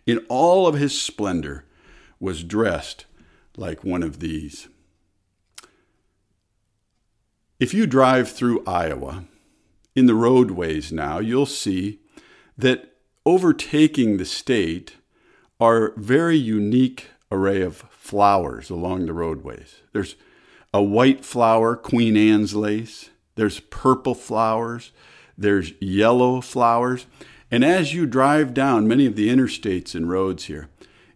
in 0.06 0.18
all 0.28 0.66
of 0.66 0.74
his 0.74 1.00
splendor, 1.00 1.64
was 2.18 2.42
dressed 2.42 3.06
like 3.56 3.84
one 3.84 4.02
of 4.02 4.18
these. 4.18 4.68
If 7.60 7.72
you 7.72 7.86
drive 7.86 8.28
through 8.28 8.64
Iowa, 8.66 9.24
in 9.94 10.06
the 10.06 10.14
roadways 10.14 10.92
now, 10.92 11.18
you'll 11.18 11.46
see 11.46 12.00
that 12.56 12.94
overtaking 13.24 14.16
the 14.16 14.24
state 14.24 14.96
are 15.60 15.92
very 15.96 16.36
unique 16.36 17.08
array 17.30 17.62
of 17.62 17.84
flowers 17.90 18.70
along 18.70 19.06
the 19.06 19.12
roadways. 19.12 19.76
There's 19.92 20.16
a 20.72 20.82
white 20.82 21.24
flower, 21.24 21.76
Queen 21.76 22.16
Anne's 22.16 22.54
lace. 22.54 23.10
There's 23.36 23.60
purple 23.60 24.14
flowers. 24.14 24.92
There's 25.38 25.72
yellow 25.80 26.40
flowers. 26.40 27.06
And 27.50 27.64
as 27.64 27.94
you 27.94 28.06
drive 28.06 28.54
down 28.54 28.88
many 28.88 29.06
of 29.06 29.16
the 29.16 29.28
interstates 29.28 29.94
and 29.94 30.10
roads 30.10 30.46
here, 30.46 30.68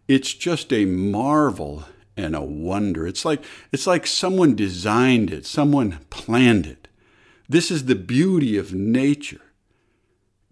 it's 0.07 0.33
just 0.33 0.73
a 0.73 0.85
marvel 0.85 1.85
and 2.17 2.35
a 2.35 2.43
wonder. 2.43 3.07
It's 3.07 3.25
like 3.25 3.45
it's 3.73 3.87
like 3.87 4.07
someone 4.07 4.55
designed 4.55 5.33
it, 5.33 5.47
someone 5.47 5.99
planned 6.11 6.67
it. 6.67 6.78
This 7.49 7.71
is 7.71 7.87
the 7.87 7.95
beauty 7.95 8.59
of 8.59 8.75
nature. 8.75 9.41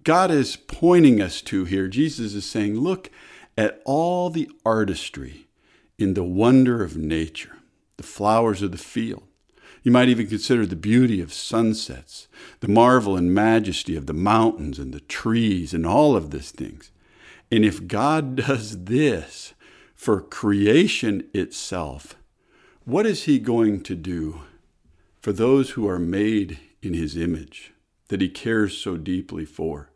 God 0.03 0.31
is 0.31 0.57
pointing 0.57 1.21
us 1.21 1.43
to 1.43 1.65
here. 1.65 1.88
Jesus 1.88 2.35
is 2.35 2.47
saying, 2.47 2.79
look 2.79 3.11
at 3.59 3.83
all 3.85 4.31
the 4.31 4.50
artistry 4.65 5.47
in 5.99 6.15
the 6.15 6.25
wonder 6.25 6.83
of 6.83 6.97
nature, 6.97 7.57
the 7.97 8.03
flowers 8.03 8.62
of 8.62 8.73
the 8.73 8.79
field. 8.79 9.25
You 9.83 9.93
might 9.93 10.09
even 10.09 10.26
consider 10.26 10.65
the 10.65 10.76
beauty 10.76 11.21
of 11.21 11.33
sunsets, 11.33 12.29
the 12.61 12.69
marvel 12.69 13.17
and 13.17 13.35
majesty 13.35 13.95
of 13.95 14.07
the 14.07 14.12
mountains 14.12 14.79
and 14.79 14.93
the 14.93 15.00
trees 15.00 15.75
and 15.75 15.87
all 15.87 16.17
of 16.17 16.31
these 16.31 16.50
things. 16.50 16.91
And 17.50 17.65
if 17.65 17.87
God 17.87 18.37
does 18.47 18.85
this 18.85 19.55
for 19.95 20.21
creation 20.21 21.29
itself, 21.35 22.17
what 22.85 23.07
is 23.07 23.25
He 23.25 23.38
going 23.38 23.83
to 23.83 23.95
do 23.95 24.41
for 25.21 25.33
those 25.33 25.71
who 25.71 25.88
are 25.88 25.99
made 25.99 26.59
in 26.83 26.95
His 26.95 27.16
image 27.16 27.73
that 28.09 28.21
He 28.21 28.28
cares 28.28 28.76
so 28.76 28.97
deeply 28.97 29.45
for? 29.45 29.90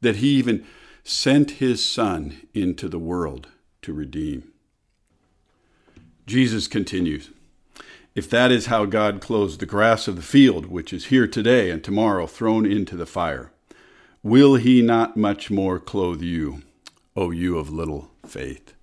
That 0.00 0.16
He 0.16 0.28
even 0.28 0.64
sent 1.04 1.52
His 1.52 1.84
Son 1.84 2.46
into 2.54 2.88
the 2.88 2.98
world 2.98 3.48
to 3.82 3.92
redeem. 3.92 4.52
Jesus 6.26 6.68
continues 6.68 7.30
If 8.14 8.30
that 8.30 8.52
is 8.52 8.66
how 8.66 8.84
God 8.84 9.20
clothes 9.20 9.58
the 9.58 9.66
grass 9.66 10.06
of 10.08 10.16
the 10.16 10.22
field, 10.22 10.66
which 10.66 10.92
is 10.92 11.06
here 11.06 11.26
today 11.26 11.70
and 11.70 11.82
tomorrow 11.82 12.26
thrown 12.26 12.64
into 12.64 12.96
the 12.96 13.06
fire, 13.06 13.52
will 14.22 14.56
He 14.56 14.82
not 14.82 15.16
much 15.16 15.50
more 15.50 15.78
clothe 15.78 16.22
you, 16.22 16.62
O 17.16 17.30
you 17.30 17.58
of 17.58 17.70
little 17.70 18.10
faith? 18.24 18.74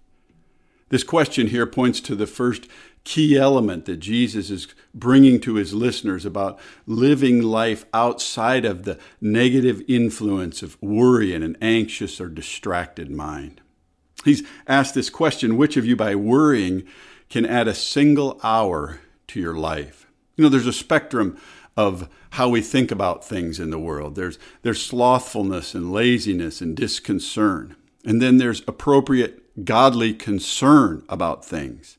This 0.90 1.04
question 1.04 1.48
here 1.48 1.68
points 1.68 2.02
to 2.02 2.16
the 2.16 2.28
first 2.28 2.68
key 3.04 3.38
element 3.38 3.86
that 3.86 3.98
Jesus 3.98 4.50
is 4.50 4.68
bringing 4.94 5.40
to 5.42 5.56
his 5.56 5.74
listeners 5.74 6.26
about 6.26 6.60
living 6.86 7.42
life 7.42 7.86
outside 7.94 8.66
of 8.66 8.84
the 8.84 9.00
negative 9.22 9.82
influence 9.88 10.62
of 10.62 10.82
worry 10.82 11.34
and 11.34 11.44
an 11.44 11.58
anxious 11.62 12.20
or 12.20 12.28
distracted 12.28 13.10
mind. 13.10 13.62
He's 14.26 14.44
asked 14.68 14.96
this 14.96 15.10
question 15.10 15.58
which 15.58 15.78
of 15.78 15.86
you, 15.86 15.96
by 15.96 16.16
worrying, 16.16 16.84
can 17.30 17.46
add 17.46 17.68
a 17.68 17.74
single 17.74 18.40
hour 18.44 19.00
to 19.28 19.40
your 19.40 19.56
life? 19.56 20.08
You 20.36 20.44
know, 20.44 20.50
there's 20.50 20.68
a 20.68 20.74
spectrum 20.74 21.38
of 21.78 22.10
how 22.32 22.50
we 22.50 22.62
think 22.62 22.92
about 22.92 23.26
things 23.26 23.60
in 23.60 23.70
the 23.70 23.80
world. 23.80 24.16
There's, 24.16 24.38
there's 24.62 24.82
slothfulness 24.82 25.74
and 25.74 25.92
laziness 25.92 26.62
and 26.62 26.76
disconcern. 26.76 27.76
And 28.06 28.22
then 28.22 28.38
there's 28.38 28.64
appropriate 28.68 29.66
godly 29.66 30.14
concern 30.14 31.04
about 31.10 31.46
things. 31.46 31.98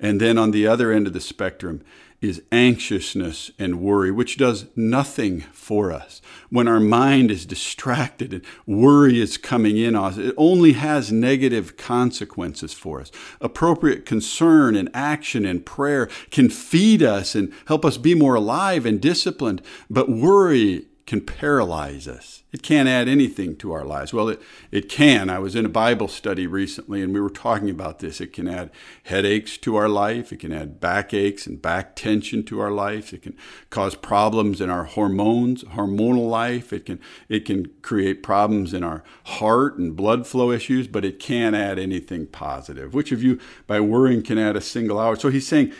And 0.00 0.20
then 0.20 0.38
on 0.38 0.50
the 0.50 0.66
other 0.66 0.90
end 0.90 1.06
of 1.06 1.12
the 1.12 1.20
spectrum 1.20 1.82
is 2.20 2.42
anxiousness 2.52 3.50
and 3.58 3.80
worry, 3.80 4.10
which 4.10 4.36
does 4.36 4.66
nothing 4.76 5.40
for 5.52 5.90
us. 5.90 6.20
When 6.50 6.68
our 6.68 6.80
mind 6.80 7.30
is 7.30 7.46
distracted 7.46 8.34
and 8.34 8.44
worry 8.66 9.20
is 9.20 9.38
coming 9.38 9.78
in 9.78 9.96
on 9.96 10.12
us, 10.12 10.18
it 10.18 10.34
only 10.36 10.72
has 10.72 11.10
negative 11.10 11.76
consequences 11.78 12.74
for 12.74 13.00
us. 13.00 13.10
Appropriate 13.40 14.04
concern 14.04 14.76
and 14.76 14.90
action 14.92 15.46
and 15.46 15.64
prayer 15.64 16.08
can 16.30 16.50
feed 16.50 17.02
us 17.02 17.34
and 17.34 17.52
help 17.66 17.84
us 17.84 17.96
be 17.96 18.14
more 18.14 18.34
alive 18.34 18.84
and 18.84 19.00
disciplined, 19.00 19.62
but 19.88 20.10
worry 20.10 20.86
can 21.06 21.22
paralyze 21.22 22.06
us. 22.06 22.39
It 22.52 22.64
can't 22.64 22.88
add 22.88 23.06
anything 23.06 23.54
to 23.56 23.72
our 23.72 23.84
lives. 23.84 24.12
Well, 24.12 24.28
it, 24.28 24.42
it 24.72 24.88
can. 24.88 25.30
I 25.30 25.38
was 25.38 25.54
in 25.54 25.64
a 25.64 25.68
Bible 25.68 26.08
study 26.08 26.48
recently 26.48 27.00
and 27.00 27.14
we 27.14 27.20
were 27.20 27.30
talking 27.30 27.70
about 27.70 28.00
this. 28.00 28.20
It 28.20 28.32
can 28.32 28.48
add 28.48 28.70
headaches 29.04 29.56
to 29.58 29.76
our 29.76 29.88
life. 29.88 30.32
It 30.32 30.40
can 30.40 30.52
add 30.52 30.80
backaches 30.80 31.46
and 31.46 31.62
back 31.62 31.94
tension 31.94 32.42
to 32.44 32.58
our 32.58 32.72
life. 32.72 33.12
It 33.12 33.22
can 33.22 33.36
cause 33.70 33.94
problems 33.94 34.60
in 34.60 34.68
our 34.68 34.82
hormones, 34.82 35.62
hormonal 35.62 36.28
life. 36.28 36.72
It 36.72 36.86
can, 36.86 36.98
it 37.28 37.44
can 37.44 37.70
create 37.82 38.24
problems 38.24 38.74
in 38.74 38.82
our 38.82 39.04
heart 39.24 39.78
and 39.78 39.94
blood 39.94 40.26
flow 40.26 40.50
issues, 40.50 40.88
but 40.88 41.04
it 41.04 41.20
can't 41.20 41.54
add 41.54 41.78
anything 41.78 42.26
positive. 42.26 42.94
Which 42.94 43.12
of 43.12 43.22
you, 43.22 43.38
by 43.68 43.78
worrying, 43.78 44.22
can 44.22 44.38
add 44.38 44.56
a 44.56 44.60
single 44.60 44.98
hour? 44.98 45.14
So 45.14 45.28
he's 45.28 45.46
saying, 45.46 45.72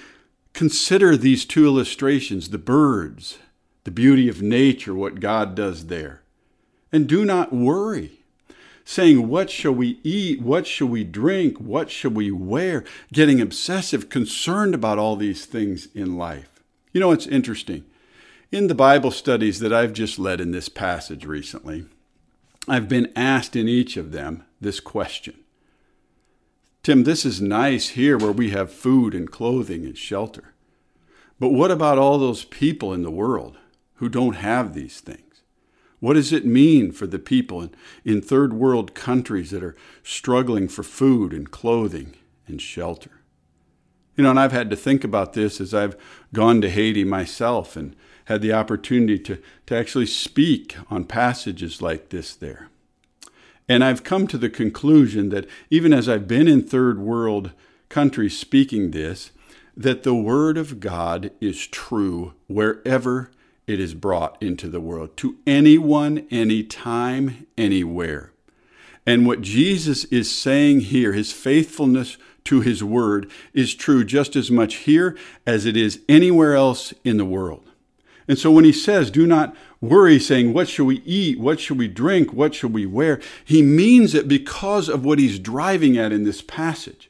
consider 0.53 1.17
these 1.17 1.45
two 1.45 1.67
illustrations 1.67 2.51
the 2.51 2.59
birds 2.59 3.39
the 3.85 3.91
beauty 3.91 4.29
of 4.29 4.43
nature, 4.43 4.95
what 4.95 5.21
God 5.21 5.55
does 5.55 5.87
there. 5.87 6.20
And 6.92 7.09
do 7.09 7.24
not 7.24 7.53
worry, 7.53 8.20
saying, 8.85 9.29
What 9.29 9.50
shall 9.50 9.72
we 9.72 10.00
eat? 10.03 10.42
What 10.42 10.66
shall 10.66 10.88
we 10.88 11.05
drink? 11.05 11.59
What 11.59 11.90
shall 11.90 12.11
we 12.11 12.31
wear? 12.31 12.85
Getting 13.12 13.40
obsessive, 13.40 14.09
concerned 14.09 14.74
about 14.74 14.98
all 14.98 15.16
these 15.16 15.46
things 15.46 15.88
in 15.94 16.16
life. 16.16 16.61
You 16.92 17.00
know, 17.00 17.12
it's 17.12 17.26
interesting. 17.26 17.85
In 18.50 18.66
the 18.66 18.74
Bible 18.74 19.12
studies 19.12 19.61
that 19.61 19.72
I've 19.72 19.92
just 19.92 20.18
led 20.18 20.40
in 20.40 20.50
this 20.50 20.68
passage 20.68 21.24
recently, 21.24 21.87
I've 22.66 22.88
been 22.88 23.12
asked 23.14 23.55
in 23.55 23.68
each 23.68 23.96
of 23.96 24.11
them 24.11 24.44
this 24.61 24.81
question 24.81 25.35
Tim, 26.83 27.05
this 27.05 27.24
is 27.24 27.40
nice 27.40 27.90
here 27.90 28.18
where 28.18 28.33
we 28.33 28.50
have 28.50 28.72
food 28.72 29.14
and 29.14 29.31
clothing 29.31 29.85
and 29.85 29.96
shelter. 29.96 30.55
But 31.38 31.50
what 31.50 31.70
about 31.70 31.98
all 31.98 32.18
those 32.18 32.44
people 32.44 32.92
in 32.92 33.03
the 33.03 33.11
world? 33.11 33.57
who 34.00 34.09
don't 34.09 34.37
have 34.37 34.72
these 34.72 34.98
things? 35.00 35.30
What 36.01 36.15
does 36.15 36.33
it 36.33 36.47
mean 36.47 36.93
for 36.93 37.07
the 37.07 37.19
people 37.19 37.63
in, 37.63 37.71
in 38.05 38.23
third 38.23 38.55
world 38.55 38.95
countries 38.95 39.51
that 39.51 39.63
are 39.63 39.77
struggling 40.03 40.67
for 40.67 40.83
food 40.83 41.33
and 41.33 41.51
clothing 41.51 42.15
and 42.47 42.61
shelter? 42.61 43.21
You 44.17 44.25
know, 44.25 44.31
and 44.31 44.41
I've 44.41 44.53
had 44.53 44.71
to 44.71 44.77
think 44.77 45.05
about 45.05 45.35
this 45.35 45.61
as 45.61 45.73
I've 45.73 45.97
gone 46.33 46.61
to 46.63 46.71
Haiti 46.71 47.05
myself 47.05 47.77
and 47.77 47.95
had 48.27 48.43
the 48.43 48.53
opportunity 48.53 49.19
to, 49.19 49.39
to 49.67 49.77
actually 49.77 50.07
speak 50.07 50.77
on 50.91 51.05
passages 51.05 51.81
like 51.81 52.09
this 52.09 52.35
there. 52.35 52.69
And 53.69 53.85
I've 53.85 54.05
come 54.05 54.27
to 54.27 54.39
the 54.39 54.51
conclusion 54.51 55.29
that 55.29 55.47
even 55.71 55.93
as 55.93 56.09
I've 56.09 56.27
been 56.27 56.49
in 56.49 56.63
third 56.63 56.99
world 56.99 57.53
countries 57.89 58.39
speaking 58.39 58.91
this, 58.91 59.31
that 59.77 60.03
the 60.03 60.15
Word 60.15 60.59
of 60.59 60.81
God 60.81 61.31
is 61.41 61.67
true 61.67 62.35
wherever 62.47 63.31
it 63.71 63.79
is 63.79 63.95
brought 63.95 64.37
into 64.43 64.69
the 64.69 64.81
world 64.81 65.17
to 65.19 65.37
anyone, 65.47 66.27
anytime, 66.29 67.47
anywhere. 67.57 68.33
And 69.07 69.27
what 69.27 69.43
Jesus 69.43 70.05
is 70.07 70.35
saying 70.35 70.81
here, 70.81 71.13
his 71.13 71.33
faithfulness 71.33 72.17
to 72.45 72.63
his 72.63 72.83
word, 72.83 73.31
is 73.55 73.75
true 73.75 74.05
just 74.05 74.35
as 74.35 74.51
much 74.51 74.75
here 74.77 75.17
as 75.47 75.67
it 75.67 75.77
is 75.77 76.01
anywhere 76.09 76.55
else 76.55 76.93
in 77.05 77.17
the 77.17 77.25
world. 77.25 77.65
And 78.27 78.37
so 78.37 78.51
when 78.51 78.65
he 78.65 78.73
says, 78.73 79.09
do 79.11 79.25
not 79.25 79.55
worry, 79.81 80.19
saying, 80.19 80.53
What 80.53 80.69
shall 80.69 80.87
we 80.87 81.01
eat? 81.03 81.39
What 81.39 81.61
shall 81.61 81.77
we 81.77 81.89
drink? 81.89 82.33
What 82.33 82.55
shall 82.55 82.71
we 82.71 82.87
wear? 82.87 83.21
He 83.45 83.63
means 83.63 84.15
it 84.15 84.27
because 84.27 84.89
of 84.89 85.05
what 85.05 85.21
he's 85.21 85.39
driving 85.39 85.97
at 85.97 86.13
in 86.13 86.25
this 86.25 86.43
passage. 86.43 87.09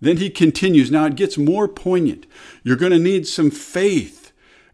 Then 0.00 0.18
he 0.18 0.30
continues. 0.30 0.92
Now 0.92 1.06
it 1.06 1.16
gets 1.16 1.36
more 1.36 1.66
poignant. 1.66 2.26
You're 2.62 2.76
going 2.76 2.92
to 2.92 2.98
need 3.00 3.26
some 3.26 3.50
faith 3.50 4.17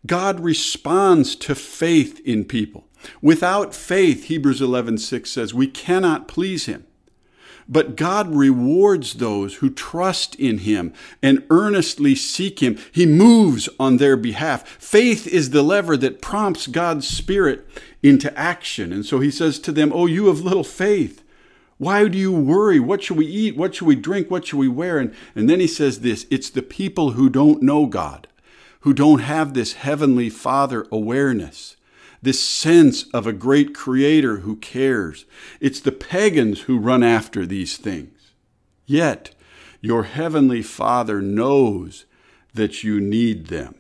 God 0.06 0.40
responds 0.40 1.34
to 1.36 1.54
faith 1.54 2.20
in 2.24 2.44
people. 2.44 2.86
Without 3.22 3.74
faith, 3.74 4.24
Hebrews 4.24 4.60
11:6 4.60 5.26
says, 5.26 5.54
we 5.54 5.66
cannot 5.66 6.28
please 6.28 6.66
him. 6.66 6.86
But 7.66 7.96
God 7.96 8.34
rewards 8.34 9.14
those 9.14 9.56
who 9.56 9.70
trust 9.70 10.34
in 10.34 10.58
him 10.58 10.92
and 11.22 11.44
earnestly 11.48 12.14
seek 12.14 12.60
him. 12.60 12.78
He 12.92 13.06
moves 13.06 13.70
on 13.80 13.96
their 13.96 14.18
behalf. 14.18 14.68
Faith 14.68 15.26
is 15.26 15.50
the 15.50 15.62
lever 15.62 15.96
that 15.96 16.20
prompts 16.20 16.66
God's 16.66 17.08
spirit 17.08 17.66
into 18.02 18.36
action. 18.38 18.92
And 18.92 19.06
so 19.06 19.20
he 19.20 19.30
says 19.30 19.58
to 19.60 19.72
them, 19.72 19.92
"Oh, 19.94 20.04
you 20.04 20.28
of 20.28 20.42
little 20.42 20.64
faith, 20.64 21.22
why 21.78 22.06
do 22.08 22.18
you 22.18 22.32
worry? 22.32 22.78
What 22.78 23.02
shall 23.02 23.16
we 23.16 23.26
eat? 23.26 23.56
What 23.56 23.74
shall 23.74 23.88
we 23.88 23.96
drink? 23.96 24.30
What 24.30 24.46
shall 24.46 24.58
we 24.58 24.68
wear?" 24.68 24.98
And, 24.98 25.14
and 25.34 25.48
then 25.48 25.60
he 25.60 25.66
says 25.66 26.00
this, 26.00 26.26
it's 26.30 26.50
the 26.50 26.62
people 26.62 27.12
who 27.12 27.30
don't 27.30 27.62
know 27.62 27.86
God 27.86 28.28
who 28.84 28.92
don't 28.92 29.20
have 29.20 29.54
this 29.54 29.72
heavenly 29.72 30.28
Father 30.28 30.86
awareness, 30.92 31.74
this 32.20 32.38
sense 32.38 33.04
of 33.14 33.26
a 33.26 33.32
great 33.32 33.74
Creator 33.74 34.40
who 34.40 34.56
cares. 34.56 35.24
It's 35.58 35.80
the 35.80 35.90
pagans 35.90 36.62
who 36.62 36.78
run 36.78 37.02
after 37.02 37.46
these 37.46 37.78
things. 37.78 38.32
Yet, 38.84 39.34
your 39.80 40.02
heavenly 40.02 40.60
Father 40.60 41.22
knows 41.22 42.04
that 42.52 42.84
you 42.84 43.00
need 43.00 43.46
them. 43.46 43.74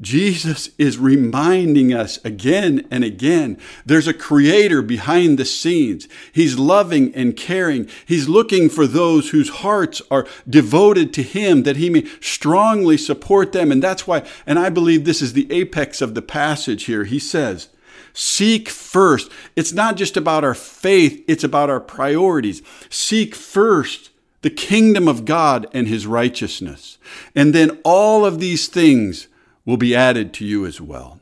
Jesus 0.00 0.70
is 0.76 0.98
reminding 0.98 1.94
us 1.94 2.22
again 2.24 2.86
and 2.90 3.04
again 3.04 3.58
there's 3.86 4.08
a 4.08 4.14
creator 4.14 4.82
behind 4.82 5.38
the 5.38 5.44
scenes. 5.44 6.08
He's 6.32 6.58
loving 6.58 7.14
and 7.14 7.36
caring. 7.36 7.88
He's 8.04 8.28
looking 8.28 8.68
for 8.68 8.86
those 8.86 9.30
whose 9.30 9.48
hearts 9.48 10.02
are 10.10 10.26
devoted 10.48 11.12
to 11.14 11.22
him 11.22 11.62
that 11.62 11.76
he 11.76 11.90
may 11.90 12.06
strongly 12.20 12.96
support 12.96 13.52
them. 13.52 13.70
And 13.70 13.82
that's 13.82 14.06
why, 14.06 14.26
and 14.46 14.58
I 14.58 14.68
believe 14.68 15.04
this 15.04 15.22
is 15.22 15.32
the 15.32 15.50
apex 15.52 16.02
of 16.02 16.14
the 16.14 16.22
passage 16.22 16.84
here. 16.84 17.04
He 17.04 17.18
says, 17.18 17.68
Seek 18.12 18.68
first. 18.68 19.30
It's 19.56 19.72
not 19.72 19.96
just 19.96 20.16
about 20.16 20.44
our 20.44 20.54
faith, 20.54 21.24
it's 21.26 21.44
about 21.44 21.68
our 21.68 21.80
priorities. 21.80 22.62
Seek 22.88 23.34
first 23.34 24.10
the 24.42 24.50
kingdom 24.50 25.08
of 25.08 25.24
God 25.24 25.66
and 25.72 25.88
his 25.88 26.06
righteousness. 26.06 26.98
And 27.34 27.54
then 27.54 27.80
all 27.82 28.24
of 28.24 28.40
these 28.40 28.68
things 28.68 29.26
will 29.64 29.76
be 29.76 29.94
added 29.94 30.32
to 30.34 30.44
you 30.44 30.66
as 30.66 30.80
well. 30.80 31.20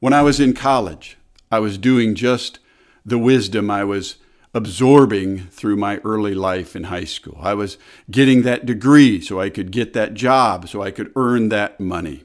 When 0.00 0.12
I 0.12 0.22
was 0.22 0.40
in 0.40 0.52
college, 0.52 1.16
I 1.50 1.58
was 1.58 1.78
doing 1.78 2.14
just 2.14 2.58
the 3.04 3.18
wisdom 3.18 3.70
I 3.70 3.84
was 3.84 4.16
absorbing 4.54 5.46
through 5.46 5.76
my 5.76 5.98
early 5.98 6.34
life 6.34 6.76
in 6.76 6.84
high 6.84 7.04
school. 7.04 7.38
I 7.40 7.54
was 7.54 7.78
getting 8.10 8.42
that 8.42 8.66
degree 8.66 9.20
so 9.20 9.40
I 9.40 9.48
could 9.48 9.70
get 9.70 9.92
that 9.94 10.14
job, 10.14 10.68
so 10.68 10.82
I 10.82 10.90
could 10.90 11.10
earn 11.16 11.48
that 11.48 11.80
money. 11.80 12.24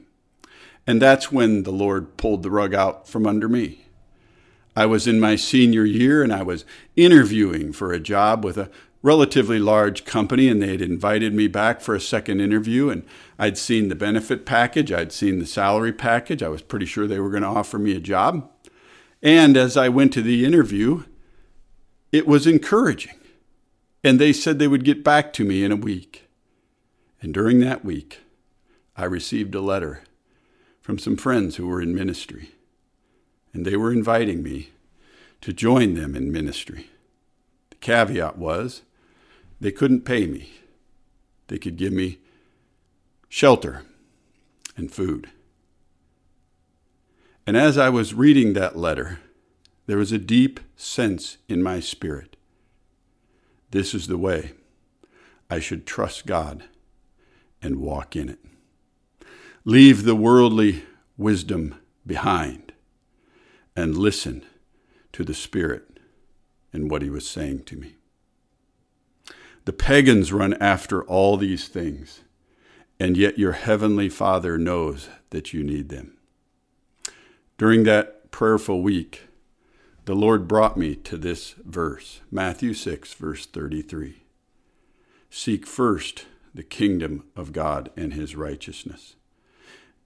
And 0.86 1.00
that's 1.00 1.32
when 1.32 1.62
the 1.62 1.72
Lord 1.72 2.16
pulled 2.16 2.42
the 2.42 2.50
rug 2.50 2.74
out 2.74 3.08
from 3.08 3.26
under 3.26 3.48
me. 3.48 3.86
I 4.74 4.86
was 4.86 5.06
in 5.06 5.18
my 5.18 5.36
senior 5.36 5.84
year 5.84 6.22
and 6.22 6.32
I 6.32 6.42
was 6.42 6.64
interviewing 6.96 7.72
for 7.72 7.92
a 7.92 7.98
job 7.98 8.44
with 8.44 8.56
a 8.56 8.70
relatively 9.02 9.58
large 9.58 10.04
company 10.04 10.48
and 10.48 10.60
they 10.60 10.68
had 10.68 10.82
invited 10.82 11.32
me 11.32 11.46
back 11.46 11.80
for 11.80 11.94
a 11.94 12.00
second 12.00 12.40
interview 12.40 12.90
and 12.90 13.04
I'd 13.38 13.56
seen 13.56 13.88
the 13.88 13.94
benefit 13.94 14.44
package, 14.44 14.90
I'd 14.90 15.12
seen 15.12 15.38
the 15.38 15.46
salary 15.46 15.92
package. 15.92 16.42
I 16.42 16.48
was 16.48 16.62
pretty 16.62 16.86
sure 16.86 17.06
they 17.06 17.20
were 17.20 17.30
going 17.30 17.42
to 17.42 17.48
offer 17.48 17.78
me 17.78 17.94
a 17.94 18.00
job. 18.00 18.50
And 19.22 19.56
as 19.56 19.76
I 19.76 19.88
went 19.88 20.12
to 20.14 20.22
the 20.22 20.44
interview, 20.44 21.04
it 22.12 22.26
was 22.26 22.46
encouraging. 22.46 23.14
And 24.02 24.18
they 24.18 24.32
said 24.32 24.58
they 24.58 24.68
would 24.68 24.84
get 24.84 25.04
back 25.04 25.32
to 25.34 25.44
me 25.44 25.64
in 25.64 25.72
a 25.72 25.76
week. 25.76 26.28
And 27.20 27.34
during 27.34 27.60
that 27.60 27.84
week, 27.84 28.20
I 28.96 29.04
received 29.04 29.54
a 29.54 29.60
letter 29.60 30.02
from 30.80 30.98
some 30.98 31.16
friends 31.16 31.56
who 31.56 31.66
were 31.66 31.82
in 31.82 31.94
ministry. 31.94 32.52
And 33.52 33.64
they 33.64 33.76
were 33.76 33.92
inviting 33.92 34.42
me 34.42 34.70
to 35.40 35.52
join 35.52 35.94
them 35.94 36.14
in 36.14 36.32
ministry. 36.32 36.90
The 37.70 37.76
caveat 37.76 38.38
was 38.38 38.82
they 39.60 39.72
couldn't 39.72 40.02
pay 40.04 40.26
me. 40.26 40.50
They 41.48 41.58
could 41.58 41.76
give 41.76 41.92
me 41.92 42.18
shelter 43.28 43.82
and 44.76 44.92
food. 44.92 45.30
And 47.46 47.56
as 47.56 47.78
I 47.78 47.88
was 47.88 48.14
reading 48.14 48.52
that 48.52 48.76
letter, 48.76 49.20
there 49.86 49.96
was 49.96 50.12
a 50.12 50.18
deep 50.18 50.60
sense 50.76 51.38
in 51.48 51.62
my 51.62 51.80
spirit. 51.80 52.36
This 53.70 53.94
is 53.94 54.06
the 54.06 54.18
way 54.18 54.52
I 55.50 55.58
should 55.58 55.86
trust 55.86 56.26
God 56.26 56.64
and 57.62 57.76
walk 57.76 58.14
in 58.14 58.28
it. 58.28 58.38
Leave 59.64 60.04
the 60.04 60.14
worldly 60.14 60.84
wisdom 61.16 61.74
behind 62.06 62.72
and 63.76 63.96
listen 63.96 64.44
to 65.12 65.24
the 65.24 65.34
Spirit 65.34 65.98
and 66.72 66.90
what 66.90 67.02
He 67.02 67.10
was 67.10 67.28
saying 67.28 67.64
to 67.64 67.76
me. 67.76 67.97
The 69.68 69.74
pagans 69.74 70.32
run 70.32 70.54
after 70.62 71.02
all 71.02 71.36
these 71.36 71.68
things, 71.68 72.22
and 72.98 73.18
yet 73.18 73.38
your 73.38 73.52
heavenly 73.52 74.08
Father 74.08 74.56
knows 74.56 75.10
that 75.28 75.52
you 75.52 75.62
need 75.62 75.90
them. 75.90 76.16
During 77.58 77.84
that 77.84 78.30
prayerful 78.30 78.80
week, 78.80 79.28
the 80.06 80.14
Lord 80.14 80.48
brought 80.48 80.78
me 80.78 80.94
to 80.94 81.18
this 81.18 81.54
verse, 81.62 82.22
Matthew 82.30 82.72
6, 82.72 83.12
verse 83.12 83.44
33. 83.44 84.22
Seek 85.28 85.66
first 85.66 86.24
the 86.54 86.62
kingdom 86.62 87.24
of 87.36 87.52
God 87.52 87.90
and 87.94 88.14
his 88.14 88.34
righteousness, 88.34 89.16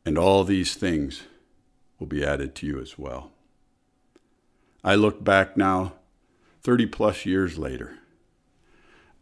and 0.05 0.19
all 0.19 0.43
these 0.43 0.75
things 0.75 1.23
will 2.01 2.09
be 2.09 2.25
added 2.25 2.57
to 2.57 2.67
you 2.67 2.81
as 2.81 2.99
well. 2.99 3.31
I 4.83 4.97
look 4.97 5.23
back 5.23 5.57
now, 5.57 5.93
30 6.65 6.87
plus 6.87 7.25
years 7.25 7.59
later, 7.59 8.01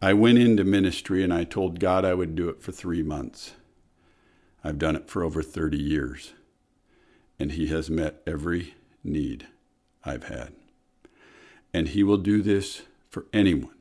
I 0.01 0.13
went 0.13 0.39
into 0.39 0.63
ministry 0.63 1.23
and 1.23 1.31
I 1.31 1.43
told 1.43 1.79
God 1.79 2.03
I 2.03 2.15
would 2.15 2.35
do 2.35 2.49
it 2.49 2.63
for 2.63 2.71
three 2.71 3.03
months. 3.03 3.53
I've 4.63 4.79
done 4.79 4.95
it 4.95 5.07
for 5.07 5.23
over 5.23 5.43
30 5.43 5.77
years, 5.77 6.33
and 7.39 7.51
He 7.51 7.67
has 7.67 7.89
met 7.89 8.21
every 8.25 8.75
need 9.03 9.47
I've 10.03 10.25
had. 10.25 10.53
And 11.73 11.89
He 11.89 12.03
will 12.03 12.17
do 12.17 12.41
this 12.41 12.83
for 13.09 13.25
anyone. 13.31 13.75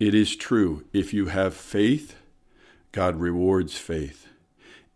It 0.00 0.14
is 0.14 0.36
true, 0.36 0.84
if 0.92 1.12
you 1.14 1.26
have 1.26 1.54
faith, 1.54 2.16
God 2.92 3.16
rewards 3.16 3.76
faith. 3.76 4.26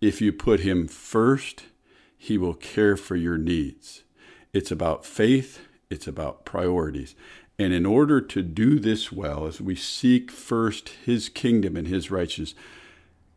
If 0.00 0.20
you 0.20 0.32
put 0.32 0.60
Him 0.60 0.88
first, 0.88 1.64
He 2.16 2.38
will 2.38 2.54
care 2.54 2.96
for 2.96 3.16
your 3.16 3.38
needs. 3.38 4.04
It's 4.52 4.70
about 4.70 5.04
faith, 5.04 5.60
it's 5.90 6.06
about 6.06 6.44
priorities. 6.44 7.14
And 7.58 7.72
in 7.72 7.84
order 7.84 8.20
to 8.20 8.42
do 8.42 8.78
this 8.78 9.10
well, 9.10 9.46
as 9.46 9.60
we 9.60 9.74
seek 9.74 10.30
first 10.30 10.90
His 11.04 11.28
kingdom 11.28 11.76
and 11.76 11.88
His 11.88 12.10
righteousness, 12.10 12.54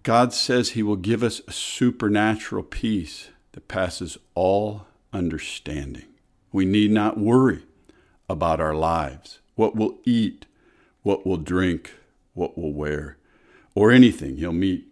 God 0.03 0.31
says 0.33 0.69
He 0.69 0.83
will 0.83 0.95
give 0.95 1.23
us 1.23 1.41
a 1.47 1.51
supernatural 1.51 2.63
peace 2.63 3.29
that 3.53 3.67
passes 3.67 4.17
all 4.35 4.85
understanding. 5.11 6.05
We 6.51 6.65
need 6.65 6.91
not 6.91 7.17
worry 7.17 7.63
about 8.29 8.61
our 8.61 8.75
lives, 8.75 9.39
what 9.55 9.75
we'll 9.75 9.97
eat, 10.05 10.45
what 11.01 11.25
we'll 11.25 11.37
drink, 11.37 11.93
what 12.33 12.57
we'll 12.57 12.73
wear, 12.73 13.17
or 13.73 13.91
anything. 13.91 14.37
He'll 14.37 14.53
meet 14.53 14.87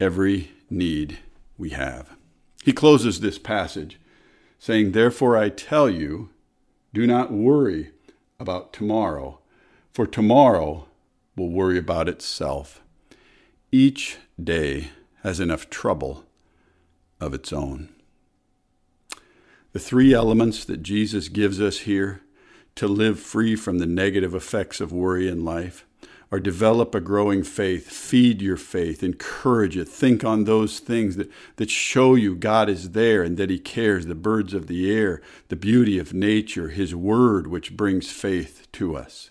every 0.00 0.52
need 0.70 1.18
we 1.58 1.70
have. 1.70 2.16
He 2.64 2.72
closes 2.72 3.20
this 3.20 3.38
passage 3.38 4.00
saying, 4.58 4.92
Therefore 4.92 5.36
I 5.36 5.50
tell 5.50 5.90
you, 5.90 6.30
do 6.94 7.06
not 7.06 7.30
worry 7.30 7.90
about 8.38 8.72
tomorrow, 8.72 9.38
for 9.92 10.06
tomorrow 10.06 10.88
will 11.36 11.50
worry 11.50 11.78
about 11.78 12.08
itself. 12.08 12.82
Each 13.70 14.18
day 14.42 14.90
has 15.22 15.40
enough 15.40 15.70
trouble 15.70 16.24
of 17.20 17.34
its 17.34 17.52
own. 17.52 17.88
The 19.72 19.78
three 19.78 20.12
elements 20.12 20.64
that 20.64 20.82
Jesus 20.82 21.28
gives 21.28 21.60
us 21.60 21.80
here 21.80 22.20
to 22.76 22.86
live 22.86 23.18
free 23.18 23.56
from 23.56 23.78
the 23.78 23.86
negative 23.86 24.34
effects 24.34 24.80
of 24.80 24.92
worry 24.92 25.28
in 25.28 25.44
life 25.44 25.86
are 26.32 26.40
develop 26.40 26.94
a 26.94 27.00
growing 27.00 27.42
faith, 27.42 27.88
feed 27.88 28.42
your 28.42 28.56
faith, 28.56 29.02
encourage 29.02 29.76
it, 29.76 29.88
think 29.88 30.24
on 30.24 30.44
those 30.44 30.78
things 30.78 31.16
that, 31.16 31.30
that 31.56 31.70
show 31.70 32.14
you 32.14 32.34
God 32.34 32.68
is 32.68 32.90
there 32.90 33.22
and 33.22 33.36
that 33.36 33.50
He 33.50 33.58
cares 33.58 34.06
the 34.06 34.14
birds 34.14 34.54
of 34.54 34.66
the 34.66 34.90
air, 34.90 35.20
the 35.48 35.56
beauty 35.56 35.98
of 35.98 36.14
nature, 36.14 36.68
His 36.68 36.94
word, 36.94 37.46
which 37.46 37.76
brings 37.76 38.10
faith 38.10 38.66
to 38.72 38.96
us. 38.96 39.30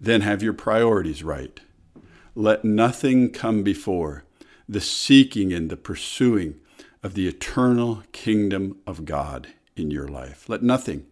Then 0.00 0.22
have 0.22 0.42
your 0.42 0.54
priorities 0.54 1.22
right. 1.22 1.60
Let 2.34 2.64
nothing 2.64 3.30
come 3.30 3.62
before 3.62 4.24
the 4.68 4.80
seeking 4.80 5.52
and 5.52 5.68
the 5.68 5.76
pursuing 5.76 6.54
of 7.02 7.14
the 7.14 7.26
eternal 7.26 8.02
kingdom 8.12 8.78
of 8.86 9.04
God 9.04 9.48
in 9.76 9.90
your 9.90 10.08
life. 10.08 10.48
Let 10.48 10.62
nothing 10.62 11.06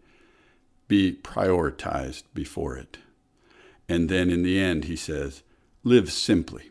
be 0.87 1.11
prioritized 1.13 2.23
before 2.33 2.77
it. 2.77 2.97
And 3.89 4.07
then 4.07 4.29
in 4.29 4.43
the 4.43 4.59
end, 4.59 4.85
he 4.85 4.95
says, 4.95 5.41
live 5.83 6.11
simply. 6.11 6.69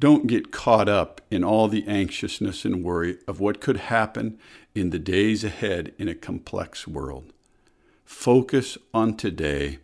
Don't 0.00 0.26
get 0.26 0.50
caught 0.50 0.88
up 0.88 1.20
in 1.30 1.44
all 1.44 1.68
the 1.68 1.86
anxiousness 1.86 2.64
and 2.64 2.82
worry 2.82 3.18
of 3.28 3.38
what 3.38 3.60
could 3.60 3.76
happen 3.76 4.38
in 4.74 4.90
the 4.90 4.98
days 4.98 5.44
ahead 5.44 5.92
in 5.98 6.08
a 6.08 6.14
complex 6.14 6.88
world. 6.88 7.32
Focus 8.04 8.76
on 8.92 9.16
today 9.16 9.78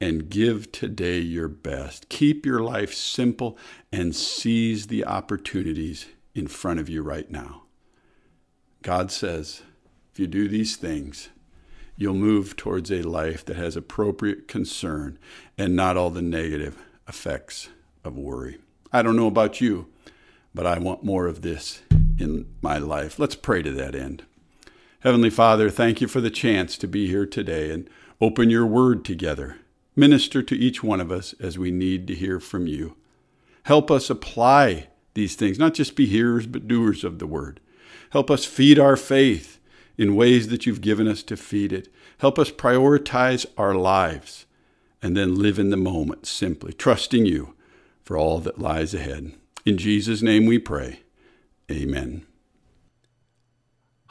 and 0.00 0.28
give 0.28 0.72
today 0.72 1.20
your 1.20 1.48
best. 1.48 2.08
Keep 2.08 2.44
your 2.44 2.60
life 2.60 2.92
simple 2.92 3.56
and 3.92 4.16
seize 4.16 4.88
the 4.88 5.04
opportunities 5.04 6.06
in 6.34 6.48
front 6.48 6.80
of 6.80 6.88
you 6.88 7.02
right 7.02 7.30
now. 7.30 7.62
God 8.82 9.12
says, 9.12 9.62
if 10.12 10.18
you 10.18 10.26
do 10.26 10.48
these 10.48 10.74
things, 10.74 11.28
you'll 11.96 12.14
move 12.14 12.56
towards 12.56 12.90
a 12.90 13.02
life 13.02 13.44
that 13.44 13.56
has 13.56 13.76
appropriate 13.76 14.48
concern 14.48 15.18
and 15.56 15.76
not 15.76 15.96
all 15.96 16.10
the 16.10 16.22
negative 16.22 16.76
effects 17.08 17.68
of 18.04 18.16
worry. 18.16 18.58
I 18.92 19.02
don't 19.02 19.16
know 19.16 19.26
about 19.26 19.60
you, 19.60 19.88
but 20.54 20.66
I 20.66 20.78
want 20.78 21.04
more 21.04 21.26
of 21.26 21.42
this 21.42 21.82
in 22.18 22.46
my 22.60 22.78
life. 22.78 23.18
Let's 23.18 23.36
pray 23.36 23.62
to 23.62 23.70
that 23.72 23.94
end. 23.94 24.24
Heavenly 25.00 25.30
Father, 25.30 25.70
thank 25.70 26.00
you 26.00 26.08
for 26.08 26.20
the 26.20 26.30
chance 26.30 26.78
to 26.78 26.86
be 26.86 27.08
here 27.08 27.26
today 27.26 27.70
and 27.70 27.88
open 28.20 28.50
your 28.50 28.66
word 28.66 29.04
together. 29.04 29.56
Minister 29.96 30.42
to 30.42 30.56
each 30.56 30.82
one 30.82 31.00
of 31.00 31.10
us 31.10 31.34
as 31.40 31.58
we 31.58 31.70
need 31.70 32.06
to 32.06 32.14
hear 32.14 32.38
from 32.38 32.66
you. 32.66 32.96
Help 33.64 33.90
us 33.90 34.10
apply 34.10 34.88
these 35.14 35.34
things, 35.34 35.58
not 35.58 35.74
just 35.74 35.96
be 35.96 36.06
hearers, 36.06 36.46
but 36.46 36.68
doers 36.68 37.04
of 37.04 37.18
the 37.18 37.26
word. 37.26 37.60
Help 38.10 38.30
us 38.30 38.44
feed 38.44 38.78
our 38.78 38.96
faith 38.96 39.58
in 39.96 40.16
ways 40.16 40.48
that 40.48 40.66
you've 40.66 40.80
given 40.80 41.06
us 41.06 41.22
to 41.24 41.36
feed 41.36 41.72
it. 41.72 41.88
Help 42.18 42.38
us 42.38 42.50
prioritize 42.50 43.46
our 43.56 43.74
lives 43.74 44.46
and 45.02 45.16
then 45.16 45.36
live 45.36 45.58
in 45.58 45.70
the 45.70 45.76
moment 45.76 46.26
simply, 46.26 46.72
trusting 46.72 47.26
you 47.26 47.54
for 48.04 48.16
all 48.16 48.38
that 48.38 48.58
lies 48.58 48.94
ahead. 48.94 49.32
In 49.64 49.78
Jesus' 49.78 50.22
name 50.22 50.46
we 50.46 50.58
pray. 50.58 51.00
Amen. 51.70 52.26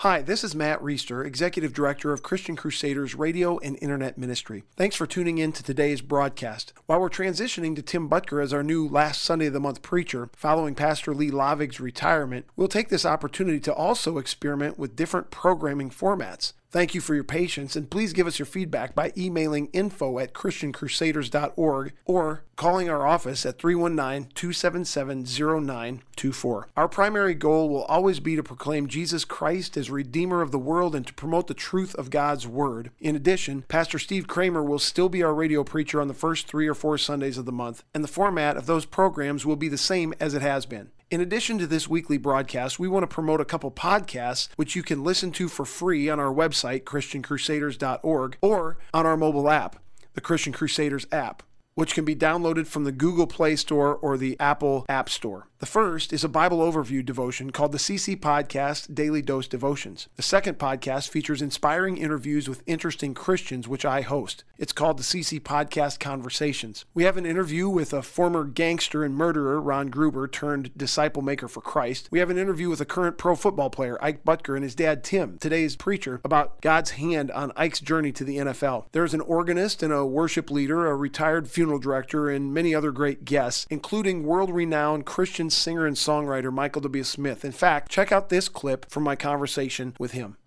Hi, 0.02 0.24
this 0.24 0.44
is 0.44 0.56
Matt 0.56 0.82
Reisetter, 0.82 1.24
Executive 1.24 1.74
Director 1.74 2.12
of 2.12 2.24
Christian 2.24 2.56
Crusaders 2.56 3.14
Radio 3.14 3.60
and 3.60 3.78
Internet 3.84 4.18
Ministry. 4.18 4.64
Thanks 4.76 4.96
for 4.96 5.06
tuning 5.06 5.38
in 5.38 5.52
to 5.52 5.62
today's 5.62 6.02
broadcast. 6.02 6.74
While 6.88 7.02
we're 7.02 7.10
transitioning 7.12 7.76
to 7.76 7.84
Tim 7.84 8.10
Boettger 8.10 8.42
as 8.42 8.52
our 8.52 8.64
new 8.64 8.88
last 8.88 9.22
Sunday 9.22 9.46
of 9.46 9.54
the 9.54 9.60
month 9.60 9.84
preacher, 9.84 10.32
following 10.36 10.74
Pastor 10.74 11.14
Lee 11.14 11.30
Lavig's 11.30 11.80
retirement, 11.80 12.48
we'll 12.56 12.68
take 12.68 12.90
this 12.90 13.06
opportunity 13.06 13.60
to 13.60 13.74
also 13.76 14.18
experiment 14.18 14.80
with 14.80 14.96
different 14.96 15.30
programming 15.30 15.92
formats. 15.92 16.54
Thank 16.72 16.96
you 16.96 17.02
for 17.02 17.14
your 17.14 17.26
patience, 17.26 17.76
and 17.76 17.90
please 17.90 18.14
give 18.14 18.28
us 18.28 18.40
your 18.40 18.46
feedback 18.46 18.96
by 18.96 19.12
emailing 19.18 19.68
info 19.74 20.20
at 20.20 20.34
christiancrusaders.org 20.34 21.92
or 22.06 22.44
calling 22.56 22.90
our 22.90 23.06
office 23.06 23.46
at 23.46 23.60
319 23.60 24.32
277 24.34 25.26
0924. 25.26 26.70
Our 26.78 26.88
primary 26.88 27.34
goal 27.34 27.68
will 27.68 27.84
always 27.84 28.22
be 28.22 28.38
to 28.38 28.44
proclaim 28.44 28.88
Jesus 28.88 29.26
Christ 29.26 29.76
as 29.76 29.92
Redeemer 29.92 30.42
of 30.42 30.52
the 30.52 30.58
world 30.58 30.96
and 30.96 31.06
to 31.06 31.14
promote 31.14 31.48
the 31.48 31.54
truth 31.54 31.94
of 31.96 32.10
God's 32.10 32.48
Word. 32.48 32.92
In 33.02 33.18
addition, 33.18 33.64
Pastor 33.68 34.00
Steve 34.00 34.28
Kramer 34.28 34.64
will 34.64 34.80
still 34.80 35.10
be 35.10 35.24
our 35.24 35.34
radio 35.34 35.66
preacher 35.66 36.00
on 36.00 36.08
the 36.08 36.14
first 36.14 36.48
three 36.48 36.70
or 36.70 36.74
four 36.74 36.98
Sundays 36.98 37.38
of 37.38 37.46
the 37.46 37.52
month, 37.52 37.84
and 37.94 38.02
the 38.02 38.08
format 38.08 38.56
of 38.56 38.66
those 38.66 38.86
programs 38.86 39.46
will 39.46 39.58
be 39.58 39.68
the 39.68 39.78
same 39.78 40.14
as 40.22 40.34
it 40.34 40.42
has 40.42 40.66
been. 40.66 40.92
In 41.12 41.20
addition 41.20 41.58
to 41.58 41.68
this 41.68 41.90
weekly 41.90 42.18
broadcast, 42.18 42.80
we 42.80 42.88
want 42.88 43.04
to 43.04 43.14
promote 43.14 43.42
a 43.42 43.46
couple 43.46 43.70
podcasts 43.70 44.48
which 44.56 44.78
you 44.78 44.82
can 44.82 45.04
listen 45.04 45.34
to 45.34 45.50
for 45.50 45.66
free 45.66 46.10
on 46.10 46.22
our 46.22 46.34
website, 46.34 46.84
ChristianCrusaders.org, 46.86 48.38
or 48.40 48.78
on 48.94 49.06
our 49.06 49.18
mobile 49.18 49.50
app, 49.50 49.76
the 50.14 50.22
Christian 50.22 50.54
Crusaders 50.54 51.06
app, 51.12 51.44
which 51.76 51.94
can 51.94 52.06
be 52.06 52.16
downloaded 52.16 52.68
from 52.68 52.84
the 52.84 52.92
Google 52.92 53.28
Play 53.28 53.56
Store 53.56 53.96
or 53.96 54.18
the 54.18 54.40
Apple 54.40 54.86
App 54.90 55.10
Store. 55.10 55.48
The 55.60 55.68
first 55.68 56.12
is 56.12 56.24
a 56.24 56.28
Bible 56.28 56.58
overview 56.58 57.06
devotion 57.06 57.52
called 57.52 57.72
the 57.72 57.78
CC 57.78 58.20
Podcast 58.20 58.96
Daily 58.96 59.22
Dose 59.22 59.48
Devotions. 59.48 60.08
The 60.16 60.24
second 60.24 60.58
podcast 60.58 61.10
features 61.10 61.40
inspiring 61.40 61.98
interviews 61.98 62.50
with 62.50 62.64
interesting 62.66 63.14
Christians, 63.14 63.68
which 63.68 63.86
I 63.86 64.02
host. 64.02 64.44
It's 64.58 64.74
called 64.74 64.98
the 64.98 65.04
CC 65.04 65.40
Podcast 65.40 66.00
Conversations. 66.00 66.86
We 66.96 67.04
have 67.04 67.16
an 67.16 67.28
interview 67.28 67.70
with 67.70 67.94
a 67.94 68.02
former 68.02 68.44
gangster 68.44 69.04
and 69.04 69.16
murderer, 69.16 69.62
Ron 69.62 69.90
Gruber, 69.90 70.28
turned 70.28 70.76
disciple 70.76 71.22
maker 71.22 71.48
for 71.48 71.62
Christ. 71.62 72.10
We 72.12 72.18
have 72.18 72.32
an 72.32 72.40
interview 72.40 72.70
with 72.70 72.82
a 72.82 72.86
current 72.86 73.20
pro 73.20 73.36
football 73.36 73.70
player, 73.70 74.00
Ike 74.02 74.24
Boettger, 74.24 74.56
and 74.56 74.64
his 74.64 74.74
dad, 74.74 75.04
Tim, 75.04 75.38
today's 75.40 75.76
preacher, 75.76 76.22
about 76.26 76.60
God's 76.62 76.92
hand 76.92 77.30
on 77.32 77.52
Ike's 77.56 77.82
journey 77.82 78.12
to 78.14 78.24
the 78.24 78.38
NFL. 78.38 78.86
There's 78.94 79.14
an 79.14 79.22
organist 79.22 79.84
and 79.84 79.94
a 79.94 80.08
worship 80.08 80.50
leader, 80.50 80.88
a 80.88 80.96
retired 80.96 81.48
funeral 81.62 81.78
director, 81.78 82.28
and 82.28 82.52
many 82.52 82.74
other 82.74 82.90
great 82.92 83.24
guests, 83.24 83.68
including 83.70 84.24
world 84.24 84.50
renowned 84.50 85.06
Christian 85.06 85.48
singer 85.48 85.86
and 85.86 85.96
songwriter 85.96 86.52
Michael 86.52 86.82
W. 86.82 87.04
Smith. 87.04 87.46
In 87.46 87.52
fact, 87.52 87.92
check 87.92 88.12
out 88.12 88.30
this 88.30 88.50
clip 88.50 88.90
from 88.90 89.04
my 89.04 89.16
conversation 89.16 89.96
with 90.00 90.14
him. 90.14 90.38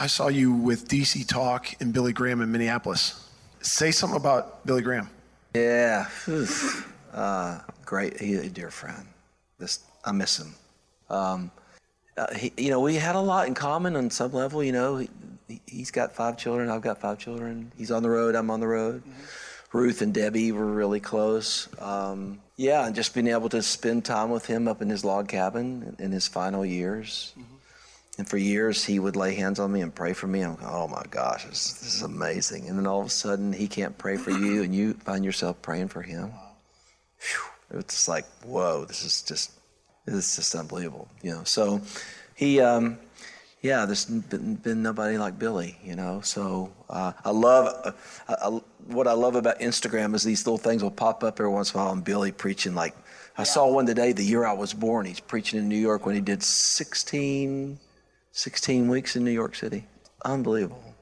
I 0.00 0.08
saw 0.08 0.26
you 0.26 0.52
with 0.52 0.88
DC 0.88 1.28
Talk 1.28 1.80
and 1.80 1.92
Billy 1.92 2.12
Graham 2.12 2.40
in 2.40 2.50
Minneapolis. 2.50 3.30
Say 3.60 3.92
something 3.92 4.16
about 4.16 4.66
Billy 4.66 4.82
Graham. 4.82 5.08
Yeah, 5.54 6.08
uh, 7.12 7.60
great. 7.84 8.18
He's 8.18 8.40
a 8.40 8.50
dear 8.50 8.72
friend. 8.72 9.06
This 9.60 9.78
I 10.04 10.10
miss 10.10 10.40
him. 10.40 10.56
Um, 11.08 11.52
uh, 12.16 12.34
he, 12.34 12.52
you 12.56 12.70
know, 12.70 12.80
we 12.80 12.96
had 12.96 13.14
a 13.14 13.20
lot 13.20 13.46
in 13.46 13.54
common 13.54 13.94
on 13.94 14.10
some 14.10 14.32
level. 14.32 14.64
You 14.64 14.72
know, 14.72 14.96
he, 14.96 15.08
he's 15.68 15.92
got 15.92 16.16
five 16.16 16.36
children. 16.36 16.68
I've 16.68 16.82
got 16.82 17.00
five 17.00 17.20
children. 17.20 17.70
He's 17.76 17.92
on 17.92 18.02
the 18.02 18.10
road. 18.10 18.34
I'm 18.34 18.50
on 18.50 18.58
the 18.58 18.66
road. 18.66 19.04
Ruth 19.74 20.02
and 20.02 20.14
Debbie 20.14 20.52
were 20.52 20.64
really 20.64 21.00
close. 21.00 21.68
Um, 21.80 22.40
yeah, 22.56 22.86
and 22.86 22.94
just 22.94 23.12
being 23.12 23.26
able 23.26 23.48
to 23.48 23.60
spend 23.60 24.04
time 24.04 24.30
with 24.30 24.46
him 24.46 24.68
up 24.68 24.80
in 24.80 24.88
his 24.88 25.04
log 25.04 25.26
cabin 25.26 25.96
in 25.98 26.12
his 26.12 26.28
final 26.28 26.64
years. 26.64 27.34
And 28.16 28.28
for 28.28 28.36
years, 28.36 28.84
he 28.84 29.00
would 29.00 29.16
lay 29.16 29.34
hands 29.34 29.58
on 29.58 29.72
me 29.72 29.80
and 29.80 29.92
pray 29.92 30.12
for 30.12 30.28
me. 30.28 30.42
I'm 30.42 30.52
like, 30.52 30.62
oh 30.62 30.86
my 30.86 31.02
gosh, 31.10 31.44
this, 31.46 31.72
this 31.72 31.96
is 31.96 32.02
amazing. 32.02 32.68
And 32.68 32.78
then 32.78 32.86
all 32.86 33.00
of 33.00 33.08
a 33.08 33.10
sudden, 33.10 33.52
he 33.52 33.66
can't 33.66 33.98
pray 33.98 34.16
for 34.16 34.30
you, 34.30 34.62
and 34.62 34.72
you 34.72 34.94
find 34.94 35.24
yourself 35.24 35.60
praying 35.60 35.88
for 35.88 36.02
him. 36.02 36.30
Phew. 37.18 37.40
It's 37.80 38.06
like, 38.06 38.26
whoa, 38.44 38.84
this 38.84 39.04
is 39.04 39.22
just, 39.22 39.50
this 40.06 40.14
is 40.14 40.36
just 40.36 40.54
unbelievable, 40.54 41.08
you 41.20 41.32
know. 41.32 41.42
So, 41.42 41.80
he, 42.36 42.60
um, 42.60 42.98
yeah, 43.64 43.86
there's 43.86 44.04
been, 44.04 44.56
been 44.56 44.82
nobody 44.82 45.16
like 45.16 45.38
Billy, 45.38 45.78
you 45.82 45.96
know. 45.96 46.20
So 46.20 46.70
uh, 46.90 47.12
I 47.24 47.30
love 47.30 47.94
uh, 48.28 48.36
I, 48.42 48.48
what 48.92 49.08
I 49.08 49.12
love 49.12 49.36
about 49.36 49.58
Instagram 49.60 50.14
is 50.14 50.22
these 50.22 50.46
little 50.46 50.58
things 50.58 50.82
will 50.82 50.90
pop 50.90 51.24
up 51.24 51.40
every 51.40 51.50
once 51.50 51.72
in 51.72 51.80
a 51.80 51.82
while, 51.82 51.92
and 51.94 52.04
Billy 52.04 52.30
preaching 52.30 52.74
like. 52.74 52.94
I 53.38 53.42
saw 53.42 53.66
one 53.66 53.86
today 53.86 54.12
the 54.12 54.22
year 54.22 54.44
I 54.44 54.52
was 54.52 54.74
born. 54.74 55.06
He's 55.06 55.18
preaching 55.18 55.58
in 55.58 55.68
New 55.68 55.78
York 55.78 56.04
when 56.04 56.14
he 56.14 56.20
did 56.20 56.42
16, 56.42 57.78
16 58.30 58.88
weeks 58.88 59.16
in 59.16 59.24
New 59.24 59.32
York 59.32 59.56
City. 59.56 59.86
Unbelievable. 60.24 60.93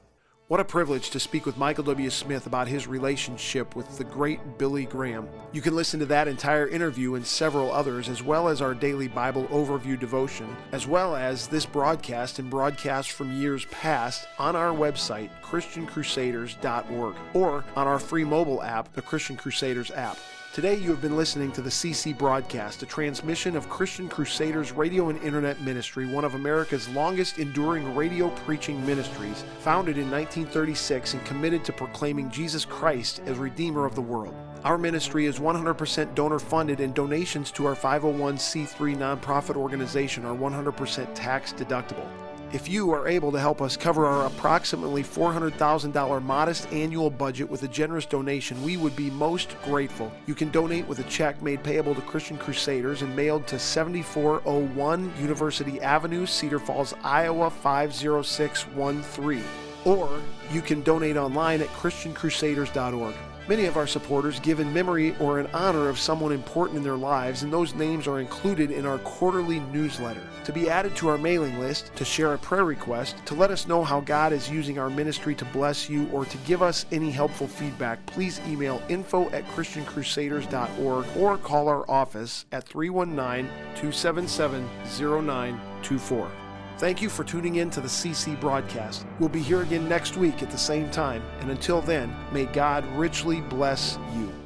What 0.49 0.59
a 0.59 0.65
privilege 0.65 1.09
to 1.11 1.21
speak 1.21 1.45
with 1.45 1.57
Michael 1.57 1.85
W. 1.85 2.09
Smith 2.09 2.47
about 2.47 2.67
his 2.67 2.85
relationship 2.85 3.77
with 3.77 3.97
the 3.97 4.03
great 4.03 4.57
Billy 4.57 4.85
Graham. 4.85 5.29
You 5.53 5.61
can 5.61 5.73
listen 5.73 6.01
to 6.01 6.05
that 6.07 6.27
entire 6.27 6.67
interview 6.67 7.15
and 7.15 7.25
several 7.25 7.71
others, 7.71 8.09
as 8.09 8.21
well 8.21 8.49
as 8.49 8.61
our 8.61 8.73
daily 8.73 9.07
Bible 9.07 9.45
overview 9.45 9.97
devotion, 9.97 10.53
as 10.73 10.85
well 10.85 11.15
as 11.15 11.47
this 11.47 11.65
broadcast 11.65 12.39
and 12.39 12.49
broadcasts 12.49 13.09
from 13.09 13.31
years 13.31 13.63
past 13.71 14.27
on 14.37 14.57
our 14.57 14.73
website, 14.73 15.29
ChristianCrusaders.org, 15.41 17.15
or 17.33 17.63
on 17.77 17.87
our 17.87 17.97
free 17.97 18.25
mobile 18.25 18.61
app, 18.61 18.91
the 18.91 19.01
Christian 19.01 19.37
Crusaders 19.37 19.91
app. 19.91 20.17
Today, 20.53 20.75
you 20.75 20.91
have 20.91 21.01
been 21.01 21.17
listening 21.17 21.51
to 21.53 21.63
the 21.63 21.69
CC 21.71 22.15
broadcast, 22.15 22.83
a 22.83 22.85
transmission 22.85 23.55
of 23.55 23.69
Christian 23.69 24.07
Crusaders 24.07 24.71
Radio 24.71 25.09
and 25.09 25.19
Internet 25.23 25.59
Ministry, 25.61 26.05
one 26.05 26.23
of 26.23 26.35
America's 26.35 26.87
longest 26.89 27.39
enduring 27.39 27.95
radio 27.95 28.29
preaching 28.45 28.85
ministries, 28.85 29.43
founded 29.61 29.97
in 29.97 30.11
1936 30.11 31.15
and 31.15 31.25
committed 31.25 31.65
to 31.65 31.73
proclaiming 31.73 32.29
Jesus 32.29 32.65
Christ 32.65 33.23
as 33.25 33.39
Redeemer 33.39 33.87
of 33.87 33.95
the 33.95 34.01
world. 34.01 34.35
Our 34.63 34.77
ministry 34.77 35.25
is 35.25 35.39
100% 35.39 36.13
donor 36.13 36.37
funded, 36.37 36.81
and 36.81 36.93
donations 36.93 37.49
to 37.53 37.65
our 37.65 37.75
501c3 37.75 38.95
nonprofit 38.95 39.55
organization 39.55 40.23
are 40.23 40.37
100% 40.37 41.15
tax 41.15 41.51
deductible. 41.53 42.07
If 42.53 42.69
you 42.69 42.91
are 42.91 43.07
able 43.07 43.31
to 43.31 43.39
help 43.39 43.63
us 43.63 43.75
cover 43.75 44.05
our 44.05 44.27
approximately 44.27 45.01
$400,000 45.01 46.21
modest 46.21 46.71
annual 46.71 47.09
budget 47.09 47.49
with 47.49 47.63
a 47.63 47.67
generous 47.67 48.05
donation, 48.05 48.61
we 48.61 48.77
would 48.77 48.95
be 48.95 49.09
most 49.09 49.59
grateful. 49.63 50.11
You 50.27 50.35
can 50.35 50.51
donate 50.51 50.87
with 50.87 50.99
a 50.99 51.03
check 51.05 51.41
made 51.41 51.63
payable 51.63 51.95
to 51.95 52.01
Christian 52.01 52.37
Crusaders 52.37 53.01
and 53.01 53.15
mailed 53.15 53.47
to 53.47 53.57
7401 53.57 55.11
University 55.19 55.81
Avenue, 55.81 56.27
Cedar 56.27 56.59
Falls, 56.59 56.93
Iowa 57.03 57.49
50613. 57.49 59.43
Or 59.85 60.21
you 60.51 60.61
can 60.61 60.83
donate 60.83 61.17
online 61.17 61.59
at 61.59 61.69
ChristianCrusaders.org. 61.69 63.15
Many 63.49 63.65
of 63.65 63.75
our 63.75 63.87
supporters 63.87 64.39
give 64.39 64.61
in 64.61 64.71
memory 64.71 65.17
or 65.19 65.37
in 65.37 65.47
honor 65.47 65.89
of 65.89 65.99
someone 65.99 66.31
important 66.31 66.77
in 66.77 66.83
their 66.83 66.95
lives, 66.95 67.43
and 67.43 67.51
those 67.51 67.75
names 67.75 68.07
are 68.07 68.21
included 68.21 68.71
in 68.71 68.85
our 68.85 68.99
quarterly 68.99 69.59
newsletter. 69.59 70.23
To 70.45 70.53
be 70.53 70.69
added 70.69 70.95
to 70.97 71.09
our 71.09 71.17
mailing 71.17 71.59
list, 71.59 71.93
to 71.95 72.05
share 72.05 72.33
a 72.33 72.37
prayer 72.37 72.63
request, 72.63 73.17
to 73.25 73.33
let 73.33 73.51
us 73.51 73.67
know 73.67 73.83
how 73.83 73.99
God 73.99 74.31
is 74.31 74.49
using 74.49 74.79
our 74.79 74.89
ministry 74.89 75.35
to 75.35 75.45
bless 75.45 75.89
you, 75.89 76.07
or 76.13 76.23
to 76.23 76.37
give 76.39 76.61
us 76.61 76.85
any 76.93 77.11
helpful 77.11 77.47
feedback, 77.47 78.05
please 78.05 78.39
email 78.47 78.81
info 78.87 79.29
at 79.31 79.45
ChristianCrusaders.org 79.47 81.05
or 81.17 81.37
call 81.37 81.67
our 81.67 81.89
office 81.91 82.45
at 82.53 82.63
319 82.63 83.51
277 83.75 84.65
0924. 84.85 86.42
Thank 86.77 87.01
you 87.01 87.09
for 87.09 87.23
tuning 87.23 87.55
in 87.55 87.69
to 87.71 87.81
the 87.81 87.87
CC 87.87 88.39
broadcast. 88.39 89.05
We'll 89.19 89.29
be 89.29 89.41
here 89.41 89.61
again 89.61 89.87
next 89.87 90.17
week 90.17 90.41
at 90.41 90.49
the 90.49 90.57
same 90.57 90.89
time, 90.89 91.23
and 91.39 91.51
until 91.51 91.81
then, 91.81 92.13
may 92.31 92.45
God 92.45 92.85
richly 92.95 93.41
bless 93.41 93.97
you. 94.15 94.42